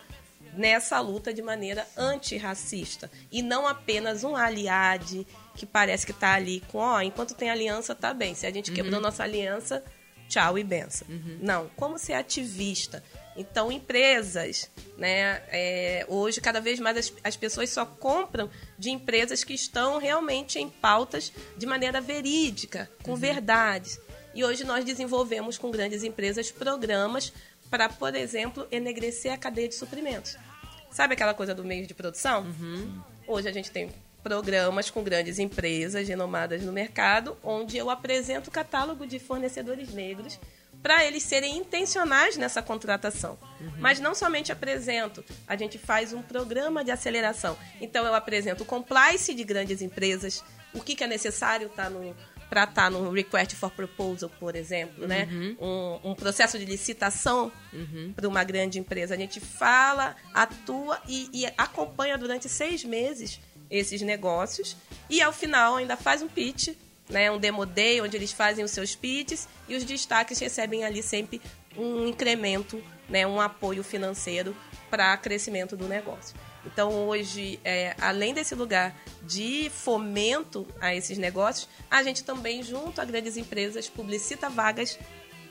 [0.55, 3.11] nessa luta de maneira antirracista.
[3.31, 7.95] E não apenas um aliade que parece que está ali com, ó, enquanto tem aliança,
[7.95, 8.35] tá bem.
[8.35, 9.03] Se a gente quebrou uhum.
[9.03, 9.85] nossa aliança,
[10.33, 11.07] tchau e benção.
[11.11, 11.39] Uhum.
[11.43, 13.05] Não, como ser ativista?
[13.37, 15.43] Então, empresas, né?
[15.49, 20.59] É, hoje, cada vez mais as, as, pessoas só compram de empresas que estão realmente
[20.59, 23.17] em pautas de maneira verídica, com uhum.
[23.17, 24.01] verdades.
[24.35, 27.33] E hoje nós desenvolvemos com grandes empresas programas
[27.71, 30.37] para, por exemplo, enegrecer a cadeia de suprimentos.
[30.91, 32.43] Sabe aquela coisa do meio de produção?
[32.45, 33.01] Uhum.
[33.27, 33.91] Hoje a gente tem
[34.23, 40.39] programas com grandes empresas renomadas no mercado, onde eu apresento o catálogo de fornecedores negros
[40.83, 43.39] para eles serem intencionais nessa contratação.
[43.61, 43.73] Uhum.
[43.79, 47.57] Mas não somente apresento, a gente faz um programa de aceleração.
[47.81, 50.43] Então eu apresento o compliance de grandes empresas,
[50.75, 52.15] o que, que é necessário tá no
[52.53, 55.27] para estar tá no request for proposal, por exemplo, né?
[55.33, 55.41] uhum.
[55.41, 55.57] né?
[55.59, 58.13] Um, um, processo de licitação uhum.
[58.15, 59.15] para uma grande empresa.
[59.15, 63.41] A gente fala, atua e, e acompanha durante seis meses
[63.73, 64.77] esses negócios
[65.11, 66.69] e ao final ainda faz um pitch
[67.09, 71.03] né, um demo day onde eles fazem os seus pitches e os destaques recebem ali
[71.03, 71.41] sempre
[71.77, 74.57] um incremento, né, um apoio financeiro
[74.91, 76.35] para crescimento do negócio.
[76.65, 83.01] Então, hoje, é, além desse lugar de fomento a esses negócios, a gente também, junto
[83.01, 84.99] a grandes empresas, publicita vagas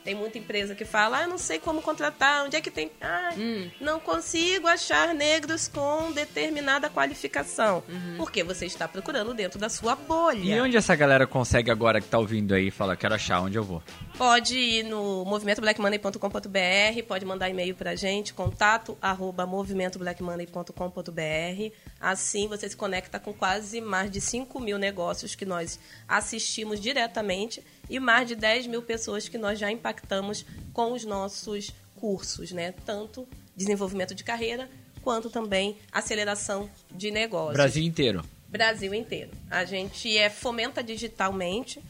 [0.04, 2.91] tem muita empresa que fala, ah, eu não sei como contratar, onde é que tem.
[3.02, 3.70] Ah, hum.
[3.80, 7.84] não consigo achar negros com determinada qualificação.
[7.88, 8.16] Uhum.
[8.18, 10.56] Porque você está procurando dentro da sua bolha.
[10.56, 13.58] E onde essa galera consegue agora que está ouvindo aí e fala, quero achar, onde
[13.58, 13.84] eu vou?
[14.18, 21.76] Pode ir no movimentoblackmoney.com.br, pode mandar e-mail pra gente, contato arroba movimentoblackmoney.com.br.
[21.99, 27.64] Assim você se conecta com quase mais de 5 mil negócios que nós assistimos diretamente
[27.92, 32.74] e mais de 10 mil pessoas que nós já impactamos com os nossos cursos, né?
[32.86, 34.70] Tanto desenvolvimento de carreira
[35.02, 37.54] quanto também aceleração de negócios.
[37.54, 38.24] Brasil inteiro.
[38.48, 39.32] Brasil inteiro.
[39.50, 41.82] A gente é fomenta digitalmente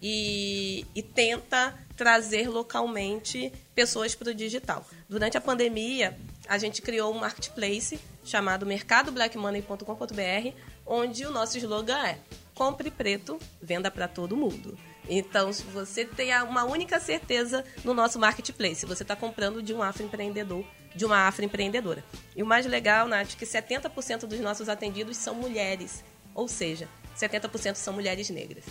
[0.00, 4.86] e, e tenta trazer localmente pessoas para o digital.
[5.08, 6.16] Durante a pandemia,
[6.48, 10.52] a gente criou um marketplace chamado mercadoblackmoney.com.br,
[10.86, 12.18] onde o nosso slogan é
[12.54, 14.76] compre preto, venda para todo mundo.
[15.08, 19.82] Então, se você tem uma única certeza no nosso marketplace, você está comprando de um
[19.82, 22.04] afroempreendedor, de uma afroempreendedora.
[22.36, 26.04] E o mais legal, Nath, que 70% dos nossos atendidos são mulheres,
[26.34, 28.64] ou seja, 70% são mulheres negras.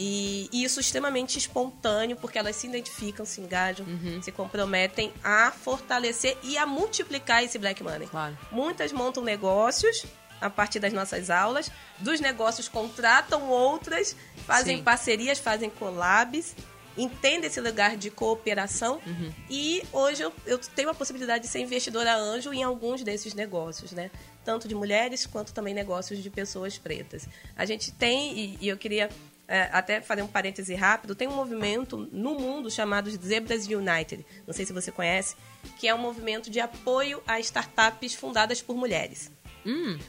[0.00, 3.84] E, e isso extremamente espontâneo, porque elas se identificam, se engajam,
[4.22, 8.06] se comprometem a fortalecer e a multiplicar esse black money.
[8.06, 8.38] Claro.
[8.52, 10.06] Muitas montam negócios
[10.40, 14.14] a partir das nossas aulas, dos negócios contratam outras,
[14.46, 14.82] fazem Sim.
[14.82, 16.54] parcerias, fazem collabs,
[16.96, 19.00] entendem esse lugar de cooperação
[19.48, 23.92] e hoje eu, eu tenho a possibilidade de ser investidora anjo em alguns desses negócios,
[23.92, 24.10] né?
[24.44, 27.28] Tanto de mulheres quanto também negócios de pessoas pretas.
[27.56, 29.08] A gente tem, e, e eu queria
[29.46, 34.52] é, até fazer um parêntese rápido, tem um movimento no mundo chamado Zebras United, não
[34.52, 35.36] sei se você conhece,
[35.78, 39.30] que é um movimento de apoio a startups fundadas por mulheres.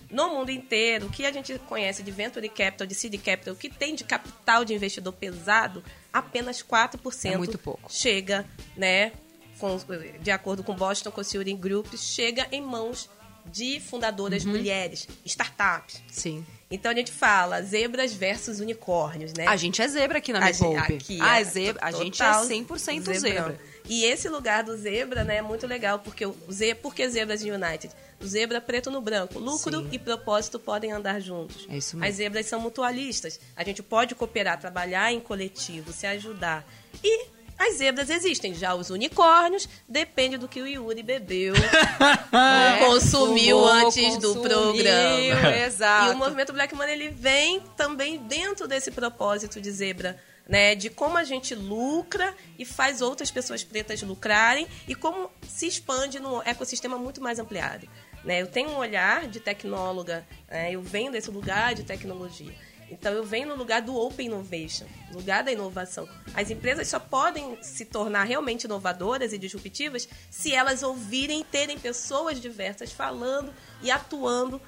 [0.10, 3.58] No mundo inteiro, o que a gente conhece de Venture Capital, de Seed Capital, o
[3.58, 5.84] que tem de capital de investidor pesado,
[6.14, 7.92] apenas 4% É muito pouco.
[7.92, 8.46] chega,
[8.78, 9.12] né,
[9.60, 9.78] com-
[10.22, 13.10] de acordo com Boston Consulting Group, chega em mãos
[13.52, 14.52] de fundadoras Uhum.
[14.52, 16.02] mulheres, startups.
[16.12, 16.46] Sim.
[16.70, 19.48] Então a gente fala zebras versus unicórnios, né?
[19.48, 20.78] A gente é zebra aqui na A Me Poupe.
[20.94, 21.84] aqui é é zebra.
[21.84, 23.20] A gente é total 100% zebrão.
[23.48, 23.60] zebra.
[23.86, 27.42] E esse lugar do zebra, né, é muito legal, porque o ze, por que Zebras
[27.42, 27.90] United?
[28.26, 29.40] Zebra preto no branco.
[29.40, 29.90] Lucro Sim.
[29.92, 31.66] e propósito podem andar juntos.
[31.70, 32.10] É isso mesmo.
[32.10, 33.40] As zebras são mutualistas.
[33.56, 36.66] A gente pode cooperar, trabalhar em coletivo, se ajudar.
[37.04, 37.28] E
[37.60, 38.54] as zebras existem.
[38.54, 41.54] Já os unicórnios, depende do que o Yuri bebeu,
[42.32, 45.58] É, consumiu fumou, antes do consumiu, programa.
[45.66, 46.12] Exato.
[46.12, 50.18] E o movimento Black Money ele vem também dentro desse propósito de zebra,
[50.48, 50.74] né?
[50.74, 56.20] De como a gente lucra e faz outras pessoas pretas lucrarem e como se expande
[56.20, 57.90] num ecossistema muito mais ampliado.
[58.24, 58.42] Né?
[58.42, 60.72] Eu tenho um olhar de tecnóloga, né?
[60.72, 62.54] eu venho desse lugar de tecnologia.
[62.92, 66.10] Então eu venho no lugar do Open Innovation, lugar da inovação.
[66.34, 71.78] As empresas só podem se tornar realmente inovadoras e disruptivas se elas ouvirem e terem
[71.78, 74.60] pessoas diversas falando e atuando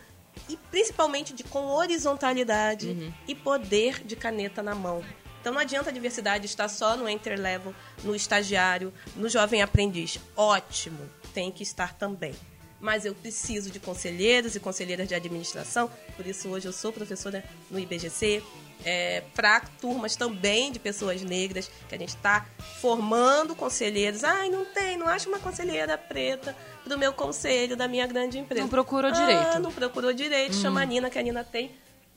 [0.47, 5.03] e principalmente de, com horizontalidade e poder de caneta na mão.
[5.41, 7.73] Então não adianta a diversidade estar só no enter level,
[8.03, 10.19] no estagiário, no jovem aprendiz.
[10.35, 12.35] Ótimo, tem que estar também.
[12.81, 17.43] Mas eu preciso de conselheiros e conselheiras de administração, por isso hoje eu sou professora
[17.69, 18.41] no IBGC,
[18.83, 22.47] é, para turmas também de pessoas negras, que a gente está
[22.79, 24.23] formando conselheiros.
[24.23, 28.39] Ai, não tem, não acho uma conselheira preta para o meu conselho da minha grande
[28.39, 28.63] empresa.
[28.63, 29.59] Não procurou Ah, direito.
[29.59, 31.71] não procurou direito, chama a Nina, que a Nina tem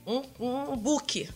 [0.07, 1.29] um, um book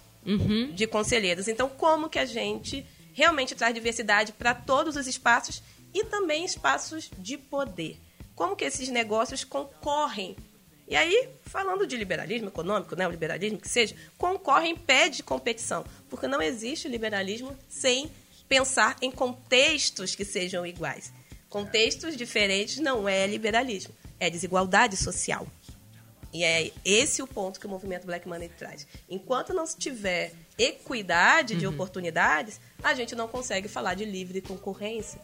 [0.74, 1.48] de conselheiros.
[1.48, 5.62] Então, como que a gente realmente traz diversidade para todos os espaços
[5.94, 8.00] e também espaços de poder?
[8.40, 10.34] Como que esses negócios concorrem?
[10.88, 16.26] E aí, falando de liberalismo econômico, né, o liberalismo que seja, concorrem pede competição, porque
[16.26, 18.10] não existe liberalismo sem
[18.48, 21.12] pensar em contextos que sejam iguais.
[21.50, 25.46] Contextos diferentes não é liberalismo, é desigualdade social.
[26.32, 28.88] E é esse o ponto que o movimento Black Money traz.
[29.10, 35.20] Enquanto não se tiver equidade de oportunidades, a gente não consegue falar de livre concorrência,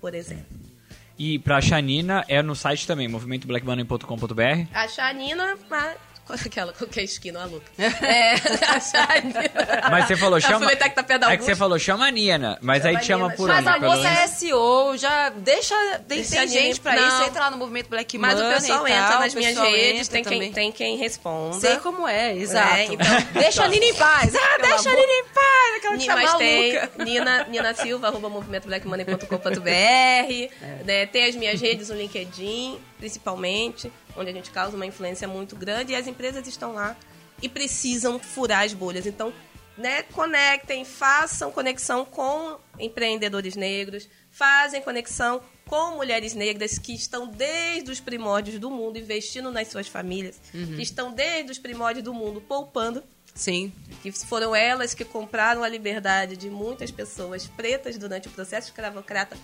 [0.00, 0.75] por exemplo.
[1.18, 4.66] E pra Xanina é no site também, movimentoblackmoney.com.br.
[4.74, 5.94] A Chanina, a-
[6.34, 7.66] aquela com que é esquina, a Luca.
[7.78, 9.42] É, a Chanina.
[9.90, 10.56] Mas você falou, chama.
[10.56, 12.58] Aproveitar que tá perto da É que você falou, chama a Nina.
[12.60, 13.62] Mas Chama aí te chama Nina, por onde?
[13.62, 15.74] Mas a moça é SEO, já deixa.
[16.08, 17.08] Tem, Deixa tem gente Nina- pra Não.
[17.08, 18.50] isso, entra lá no movimento Black Mas Money.
[18.50, 20.96] o pessoal e entra tal, nas o minhas pessoal redes, entra tem quem, tem quem
[20.96, 21.60] responda.
[21.60, 22.74] Sei como é, exato.
[22.74, 24.34] É, então- deixa a Nina em paz.
[24.34, 25.76] Ah, Pelo deixa a amor- Nina em paz.
[25.76, 27.04] Aquela que Ni- tá mas tem maluca.
[27.04, 29.66] Nina, Nina Silva, arroba movimentoblackmoney.com.br.
[29.66, 30.48] É.
[30.84, 35.56] né, tem as minhas redes no LinkedIn, principalmente, onde a gente causa uma influência muito
[35.56, 36.96] grande e as empresas estão lá
[37.42, 39.06] e precisam furar as bolhas.
[39.06, 39.32] Então,
[39.76, 47.90] né, conectem, façam conexão com empreendedores negros, fazem conexão com mulheres negras que estão desde
[47.90, 52.40] os primórdios do mundo investindo nas suas famílias, que estão desde os primórdios do mundo
[52.40, 53.02] poupando
[53.36, 53.70] Sim.
[54.02, 59.36] que foram elas que compraram a liberdade de muitas pessoas pretas durante o processo escravocrata,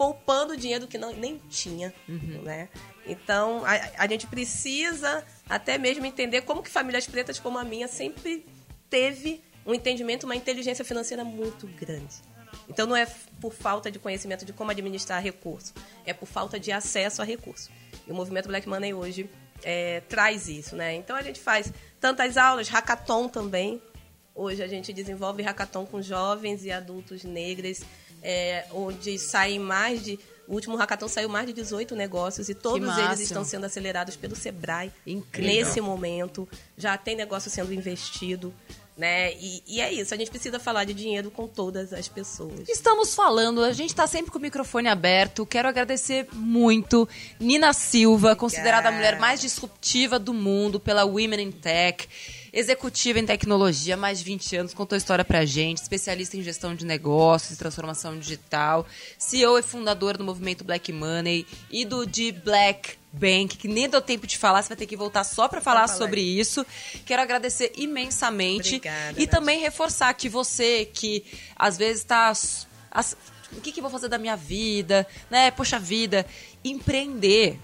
[0.00, 1.92] poupando dinheiro que não, nem tinha,
[2.42, 2.70] né?
[3.06, 7.86] Então, a, a gente precisa até mesmo entender como que famílias pretas como a minha
[7.86, 8.46] sempre
[8.88, 12.14] teve um entendimento, uma inteligência financeira muito grande.
[12.66, 13.06] Então não é
[13.42, 15.74] por falta de conhecimento de como administrar recurso,
[16.06, 17.70] é por falta de acesso a recurso.
[18.06, 19.28] E o movimento Black Money hoje
[19.62, 20.94] é, traz isso, né?
[20.94, 21.70] Então a gente faz
[22.00, 23.82] tantas aulas, hackathon também.
[24.34, 27.82] Hoje a gente desenvolve hackathon com jovens e adultos negros,
[28.22, 30.18] é, onde saem mais de
[30.50, 34.34] o último hackathon saiu mais de 18 negócios e todos eles estão sendo acelerados pelo
[34.34, 35.54] Sebrae Incrível.
[35.54, 36.48] nesse momento.
[36.76, 38.52] Já tem negócio sendo investido,
[38.96, 39.32] né?
[39.34, 42.68] E, e é isso, a gente precisa falar de dinheiro com todas as pessoas.
[42.68, 45.46] Estamos falando, a gente está sempre com o microfone aberto.
[45.46, 47.08] Quero agradecer muito
[47.38, 52.08] Nina Silva, considerada a mulher mais disruptiva do mundo pela Women in Tech,
[52.52, 56.84] executiva em tecnologia, mais de 20 anos, contou história pra gente, especialista em gestão de
[56.84, 58.86] negócios e transformação digital,
[59.18, 64.00] CEO e fundadora do movimento Black Money e do de Black Bank, que nem deu
[64.00, 66.64] tempo de falar, você vai ter que voltar só para falar falar sobre isso.
[67.04, 69.30] Quero agradecer imensamente Obrigada, e Nath.
[69.30, 71.24] também reforçar que você que
[71.56, 72.32] às vezes está
[73.52, 75.50] o que, que eu vou fazer da minha vida, né?
[75.50, 76.26] Poxa vida,
[76.64, 77.58] empreender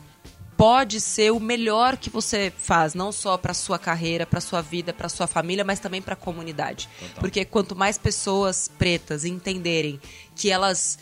[0.57, 4.93] pode ser o melhor que você faz, não só para sua carreira, para sua vida,
[4.93, 6.89] para sua família, mas também para a comunidade.
[7.21, 10.01] Porque quanto mais pessoas pretas entenderem
[10.35, 10.99] que elas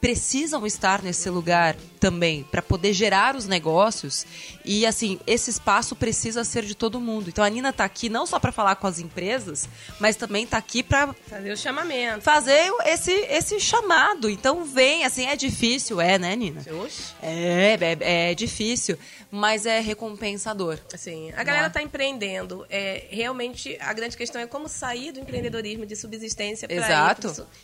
[0.00, 4.26] precisam estar nesse lugar também para poder gerar os negócios
[4.64, 8.26] e assim esse espaço precisa ser de todo mundo então a Nina tá aqui não
[8.26, 9.68] só para falar com as empresas
[9.98, 12.22] mas também tá aqui para Fazer o chamamento.
[12.22, 17.14] fazer esse esse chamado então vem assim é difícil é né Nina Oxe.
[17.22, 18.98] é, é, é difícil,
[19.30, 20.78] mas é recompensador.
[20.92, 21.68] Assim, a galera é?
[21.68, 22.64] está empreendendo.
[22.70, 27.16] É, realmente, a grande questão é como sair do empreendedorismo de subsistência para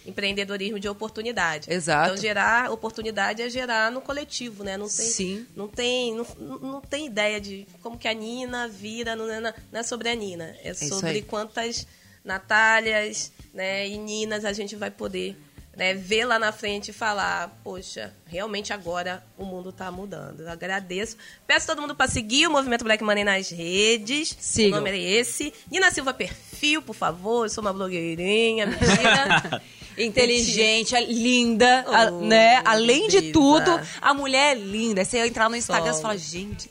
[0.05, 1.73] empreendedorismo de oportunidade.
[1.73, 2.11] Exato.
[2.11, 4.77] Então, gerar oportunidade é gerar no coletivo, né?
[4.77, 5.47] Não tem, Sim.
[5.55, 6.27] Não tem, não,
[6.59, 10.15] não tem ideia de como que a Nina vira, não é, não é sobre a
[10.15, 10.57] Nina.
[10.63, 11.87] É isso sobre quantas
[12.25, 15.37] Natálias né, e Ninas a gente vai poder
[15.77, 20.41] né, ver lá na frente e falar, poxa, realmente agora o mundo está mudando.
[20.41, 21.17] Eu agradeço.
[21.47, 24.37] Peço todo mundo para seguir o Movimento Black Money nas redes.
[24.39, 24.79] Sigam.
[24.79, 25.53] O nome é esse.
[25.71, 27.47] Nina Silva Perfil, por favor.
[27.47, 29.63] Eu sou uma blogueirinha, mentira.
[29.99, 32.63] Inteligente, linda, a- Oh, né?
[32.65, 35.05] Além de tudo, a mulher é linda.
[35.05, 36.03] Você entrar no Instagram e Somos.
[36.03, 36.71] fala, gente.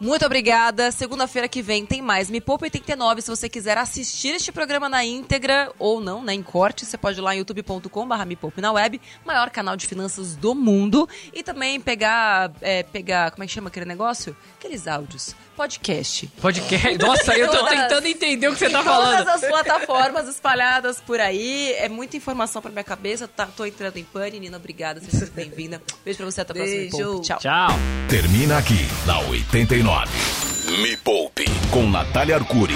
[0.00, 0.90] Muito obrigada.
[0.90, 2.30] Segunda-feira que vem tem mais.
[2.30, 3.20] Me Poupa 89.
[3.20, 7.18] Se você quiser assistir este programa na íntegra ou não, né, em corte, você pode
[7.18, 11.06] ir lá em youtube.com.br Me Poupe na web, maior canal de finanças do mundo.
[11.34, 14.34] E também pegar, é, pegar, como é que chama aquele negócio?
[14.58, 15.34] Aqueles áudios.
[15.60, 16.26] Podcast.
[16.40, 16.96] Podcast.
[16.98, 19.28] Nossa, eu tô tentando entender o que você tá Em Todas falando.
[19.28, 21.74] as plataformas espalhadas por aí.
[21.74, 23.28] É muita informação pra minha cabeça.
[23.28, 24.40] Tá, tô entrando em pane.
[24.40, 25.00] Nina, obrigada.
[25.02, 25.82] Seja muito bem-vinda.
[26.02, 26.40] Beijo pra você.
[26.40, 26.90] Até a próxima.
[26.90, 27.26] Poupe.
[27.26, 27.38] Tchau.
[27.38, 27.68] Tchau.
[28.08, 30.08] Termina aqui na 89.
[30.82, 32.74] Me Poupe com Natália Arcuri.